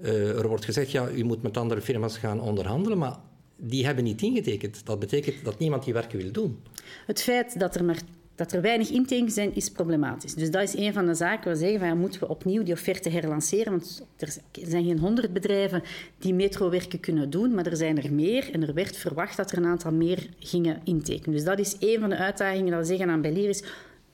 Uh, 0.00 0.38
er 0.38 0.48
wordt 0.48 0.64
gezegd, 0.64 0.90
ja, 0.90 1.08
u 1.10 1.24
moet 1.24 1.42
met 1.42 1.56
andere 1.56 1.80
firma's 1.80 2.18
gaan 2.18 2.40
onderhandelen, 2.40 2.98
maar 2.98 3.16
die 3.56 3.84
hebben 3.84 4.04
niet 4.04 4.22
ingetekend. 4.22 4.86
Dat 4.86 4.98
betekent 4.98 5.44
dat 5.44 5.58
niemand 5.58 5.84
die 5.84 5.92
werken 5.92 6.18
wil 6.18 6.32
doen. 6.32 6.62
Het 7.06 7.22
feit 7.22 7.58
dat 7.58 7.74
er 7.74 7.84
maar 7.84 8.00
dat 8.34 8.52
er 8.52 8.60
weinig 8.60 8.90
intekens 8.90 9.34
zijn, 9.34 9.54
is 9.54 9.70
problematisch. 9.70 10.34
Dus 10.34 10.50
dat 10.50 10.62
is 10.62 10.76
een 10.76 10.92
van 10.92 11.06
de 11.06 11.14
zaken 11.14 11.44
waar 11.44 11.52
we 11.52 11.58
zeggen, 11.58 11.78
van, 11.78 11.88
ja, 11.88 11.94
moeten 11.94 12.20
we 12.20 12.28
opnieuw 12.28 12.62
die 12.62 12.74
offerte 12.74 13.08
herlanceren. 13.10 13.72
Want 13.72 14.06
er 14.16 14.36
zijn 14.52 14.84
geen 14.84 14.98
honderd 14.98 15.32
bedrijven 15.32 15.82
die 16.18 16.34
metrowerken 16.34 17.00
kunnen 17.00 17.30
doen, 17.30 17.54
maar 17.54 17.66
er 17.66 17.76
zijn 17.76 18.02
er 18.02 18.12
meer. 18.12 18.50
En 18.52 18.62
er 18.62 18.74
werd 18.74 18.96
verwacht 18.96 19.36
dat 19.36 19.52
er 19.52 19.58
een 19.58 19.66
aantal 19.66 19.92
meer 19.92 20.28
gingen 20.38 20.80
intekenen. 20.84 21.36
Dus 21.36 21.44
dat 21.44 21.58
is 21.58 21.76
een 21.78 22.00
van 22.00 22.08
de 22.08 22.16
uitdagingen 22.16 22.70
dat 22.70 22.80
we 22.80 22.86
zeggen 22.86 23.10
aan 23.10 23.20
Belier 23.20 23.60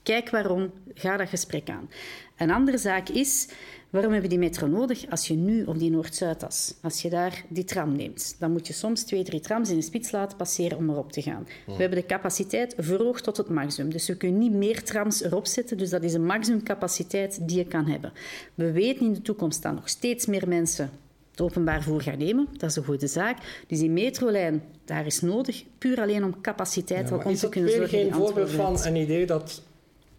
kijk 0.02 0.30
waarom, 0.30 0.70
ga 0.94 1.16
dat 1.16 1.28
gesprek 1.28 1.70
aan. 1.70 1.90
Een 2.36 2.50
andere 2.50 2.78
zaak 2.78 3.08
is, 3.08 3.48
waarom 3.90 4.12
hebben 4.12 4.30
we 4.30 4.36
die 4.36 4.46
metro 4.46 4.66
nodig? 4.66 5.10
Als 5.10 5.28
je 5.28 5.34
nu 5.34 5.64
op 5.64 5.78
die 5.78 5.90
Noord-Zuidas, 5.90 6.74
als 6.82 7.02
je 7.02 7.10
daar 7.10 7.44
die 7.48 7.64
tram 7.64 7.96
neemt, 7.96 8.36
dan 8.38 8.52
moet 8.52 8.66
je 8.66 8.72
soms 8.72 9.02
twee, 9.02 9.22
drie 9.22 9.40
trams 9.40 9.70
in 9.70 9.76
de 9.76 9.82
spits 9.82 10.10
laten 10.10 10.36
passeren 10.36 10.78
om 10.78 10.90
erop 10.90 11.12
te 11.12 11.22
gaan. 11.22 11.46
We 11.66 11.72
hebben 11.72 11.98
de 11.98 12.06
capaciteit 12.06 12.74
verhoogd 12.78 13.24
tot 13.24 13.36
het 13.36 13.48
maximum. 13.48 13.92
Dus 13.92 14.08
we 14.08 14.16
kunnen 14.16 14.38
niet 14.38 14.52
meer 14.52 14.82
trams 14.82 15.22
erop 15.22 15.46
zetten. 15.46 15.76
Dus 15.78 15.90
dat 15.90 16.02
is 16.02 16.14
een 16.14 16.26
maximumcapaciteit 16.26 17.48
die 17.48 17.56
je 17.56 17.64
kan 17.64 17.86
hebben. 17.86 18.12
We 18.54 18.72
weten 18.72 19.06
in 19.06 19.12
de 19.12 19.22
toekomst 19.22 19.62
dat 19.62 19.74
nog 19.74 19.88
steeds 19.88 20.26
meer 20.26 20.48
mensen 20.48 20.90
het 21.30 21.40
openbaar 21.40 21.82
voer 21.82 22.00
gaan 22.00 22.18
nemen. 22.18 22.48
Dat 22.56 22.70
is 22.70 22.76
een 22.76 22.84
goede 22.84 23.06
zaak. 23.06 23.38
Dus 23.66 23.78
die 23.78 23.90
metrolijn, 23.90 24.62
daar 24.84 25.06
is 25.06 25.20
nodig, 25.20 25.64
puur 25.78 26.00
alleen 26.00 26.24
om 26.24 26.40
capaciteit 26.40 27.08
ja, 27.08 27.16
te 27.16 27.22
kunnen 27.22 27.38
zorgen. 27.38 27.64
Is 27.66 27.74
het 27.74 27.90
geen 27.90 28.14
voorbeeld 28.14 28.50
van 28.50 28.78
een 28.84 28.96
idee 28.96 29.26
dat 29.26 29.62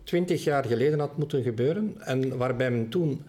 twintig 0.03 0.43
jaar 0.43 0.65
geleden 0.65 0.99
had 0.99 1.17
moeten 1.17 1.43
gebeuren 1.43 1.95
en 1.99 2.37
waarbij 2.37 2.71
men 2.71 2.89
toen 2.89 3.21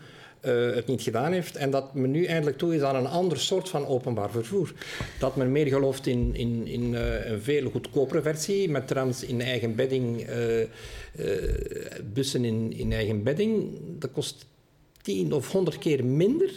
uh, 0.43 0.75
het 0.75 0.87
niet 0.87 1.03
gedaan 1.03 1.33
heeft 1.33 1.57
en 1.57 1.71
dat 1.71 1.95
men 1.95 2.11
nu 2.11 2.25
eindelijk 2.25 2.59
toe 2.59 2.75
is 2.75 2.83
aan 2.83 2.97
een 2.97 3.07
ander 3.07 3.39
soort 3.39 3.69
van 3.69 3.87
openbaar 3.87 4.31
vervoer. 4.31 4.73
Dat 5.19 5.37
men 5.37 5.53
meer 5.53 5.67
gelooft 5.67 6.07
in, 6.07 6.35
in, 6.35 6.67
in 6.67 6.93
uh, 6.93 7.31
een 7.31 7.43
veel 7.43 7.71
goedkopere 7.71 8.23
versie 8.23 8.71
met 8.71 8.87
trams 8.89 9.25
in 9.25 9.41
eigen 9.41 9.75
bedding, 9.75 10.29
uh, 10.29 10.65
bussen 12.13 12.45
in, 12.45 12.73
in 12.73 12.93
eigen 12.93 13.23
bedding. 13.23 13.79
Dat 13.99 14.13
kost 14.13 14.47
tien 15.03 15.33
of 15.33 15.53
honderd 15.53 15.79
keer 15.79 16.05
minder. 16.05 16.51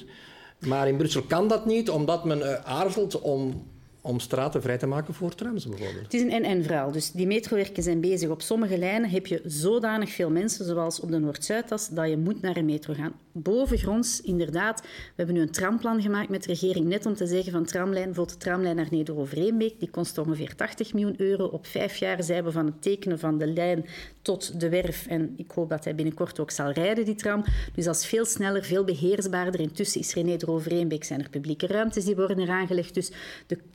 Maar 0.59 0.87
in 0.87 0.97
Brussel 0.97 1.21
kan 1.21 1.47
dat 1.47 1.65
niet, 1.65 1.89
omdat 1.89 2.25
men 2.25 2.65
aarzelt 2.65 3.21
om 3.21 3.67
om 4.05 4.19
straten 4.19 4.61
vrij 4.61 4.77
te 4.77 4.85
maken 4.85 5.13
voor 5.13 5.35
trams 5.35 5.67
bijvoorbeeld. 5.67 6.03
Het 6.03 6.13
is 6.13 6.21
een 6.21 6.31
en-en-verhaal. 6.31 6.91
Dus 6.91 7.11
die 7.11 7.27
metrowerken 7.27 7.83
zijn 7.83 8.01
bezig. 8.01 8.29
Op 8.29 8.41
sommige 8.41 8.77
lijnen 8.77 9.09
heb 9.09 9.27
je 9.27 9.41
zodanig 9.45 10.11
veel 10.11 10.29
mensen, 10.29 10.65
zoals 10.65 10.99
op 10.99 11.11
de 11.11 11.19
Noord-Zuidas, 11.19 11.89
dat 11.89 12.09
je 12.09 12.17
moet 12.17 12.41
naar 12.41 12.57
een 12.57 12.65
metro 12.65 12.93
gaan. 12.93 13.13
Bovengronds, 13.31 14.21
inderdaad, 14.21 14.81
we 14.81 14.87
hebben 15.15 15.35
nu 15.35 15.41
een 15.41 15.51
tramplan 15.51 16.01
gemaakt 16.01 16.29
met 16.29 16.43
de 16.43 16.47
regering, 16.47 16.85
net 16.85 17.05
om 17.05 17.15
te 17.15 17.27
zeggen 17.27 17.51
van 17.51 17.65
tramlijn, 17.65 18.05
bijvoorbeeld 18.05 18.39
de 18.39 18.45
tramlijn 18.45 18.75
naar 18.75 18.87
Neder-Overeenbeek, 18.89 19.79
die 19.79 19.89
kost 19.89 20.17
ongeveer 20.17 20.55
80 20.55 20.93
miljoen 20.93 21.15
euro. 21.17 21.45
Op 21.45 21.65
vijf 21.65 21.95
jaar 21.95 22.23
zijn 22.23 22.43
we 22.43 22.51
van 22.51 22.65
het 22.65 22.81
tekenen 22.81 23.19
van 23.19 23.37
de 23.37 23.47
lijn 23.47 23.85
tot 24.21 24.59
de 24.59 24.69
werf. 24.69 25.07
En 25.07 25.33
ik 25.37 25.51
hoop 25.51 25.69
dat 25.69 25.83
hij 25.83 25.95
binnenkort 25.95 26.39
ook 26.39 26.51
zal 26.51 26.71
rijden, 26.71 27.05
die 27.05 27.15
tram. 27.15 27.43
Dus 27.73 27.85
dat 27.85 27.95
is 27.95 28.05
veel 28.05 28.25
sneller, 28.25 28.63
veel 28.63 28.83
beheersbaarder. 28.83 29.59
Intussen 29.59 30.01
is 30.01 30.13
in 30.13 30.25
Neder-Overeenbeek 30.25 31.03
zijn 31.03 31.21
er 31.23 31.29
publieke 31.29 31.67
ruimtes 31.67 32.05
die 32.05 32.15
worden 32.15 32.39
er 32.39 32.49
aangelegd. 32.49 32.93
Dus 32.93 33.11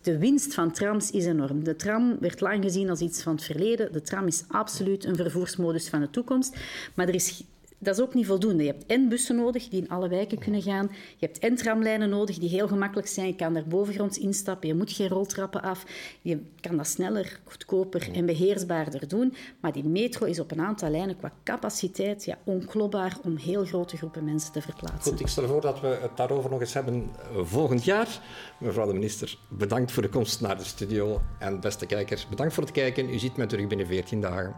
de 0.03 0.18
winst 0.19 0.55
van 0.55 0.73
trams 0.73 1.11
is 1.11 1.27
enorm. 1.27 1.65
De 1.65 1.77
tram 1.77 2.17
werd 2.21 2.41
lang 2.41 2.63
gezien 2.65 2.91
als 2.91 3.01
iets 3.01 3.23
van 3.23 3.35
het 3.35 3.45
verleden. 3.45 3.93
De 3.93 4.03
tram 4.03 4.27
is 4.27 4.45
absoluut 4.49 5.05
een 5.05 5.17
vervoersmodus 5.17 5.89
van 5.89 6.01
de 6.01 6.11
toekomst. 6.11 6.57
Maar 6.95 7.09
er 7.09 7.15
is 7.15 7.45
dat 7.79 7.97
is 7.97 8.03
ook 8.03 8.15
niet 8.15 8.27
voldoende. 8.27 8.63
Je 8.63 8.71
hebt 8.71 8.87
en 8.87 9.09
bussen 9.09 9.37
nodig 9.37 9.69
die 9.69 9.81
in 9.81 9.89
alle 9.89 10.09
wijken 10.09 10.39
kunnen 10.39 10.63
gaan. 10.63 10.89
Je 11.17 11.27
hebt 11.27 11.39
en 11.39 11.55
tramlijnen 11.55 12.09
nodig 12.09 12.39
die 12.39 12.49
heel 12.49 12.69
gemakkelijk 12.69 13.09
zijn. 13.09 13.27
Je 13.27 13.35
kan 13.35 13.55
daar 13.55 13.67
bovengronds 13.67 14.19
instappen. 14.19 14.69
Je 14.69 14.75
moet 14.75 14.93
geen 14.93 15.09
roltrappen 15.09 15.63
af. 15.63 15.85
Je 16.23 16.41
kan 16.61 16.77
dat 16.77 16.87
sneller, 16.87 17.41
goedkoper 17.45 18.09
en 18.13 18.27
beheersbaarder 18.27 19.09
doen. 19.09 19.35
Maar 19.61 19.73
die 19.73 19.85
metro 19.85 20.27
is 20.27 20.41
op 20.41 20.51
een 20.51 20.61
aantal 20.61 20.91
lijnen 20.91 21.17
qua 21.17 21.33
capaciteit 21.45 22.25
ja, 22.25 22.39
om 22.45 23.37
heel 23.37 23.65
grote 23.65 23.97
groepen 23.97 24.25
mensen 24.25 24.53
te 24.53 24.63
verplaatsen. 24.63 25.13
Goed, 25.13 25.21
ik 25.21 25.27
stel 25.27 25.47
voor 25.47 25.61
dat 25.61 25.81
we 25.81 25.99
het 26.01 26.17
daarover 26.17 26.51
nog 26.51 26.61
eens 26.61 26.75
hebben 26.75 27.11
eh, 27.19 27.45
volgend 27.45 27.85
jaar. 27.85 28.09
Mevrouw 28.59 28.87
de 28.87 28.93
minister, 28.93 29.39
bedankt 29.49 29.93
voor 29.93 30.03
de 30.03 30.09
komst 30.09 30.41
naar 30.41 30.57
de 30.57 30.65
studio. 30.65 31.21
En 31.39 31.61
beste 31.61 31.87
kijkers, 31.87 32.29
bedankt 32.29 32.55
voor 32.55 32.63
het 32.63 32.73
kijken. 32.73 33.11
U 33.11 33.19
ziet 33.19 33.37
mij 33.37 33.47
terug 33.47 33.67
binnen 33.67 33.87
14 33.87 34.21
dagen. 34.21 34.55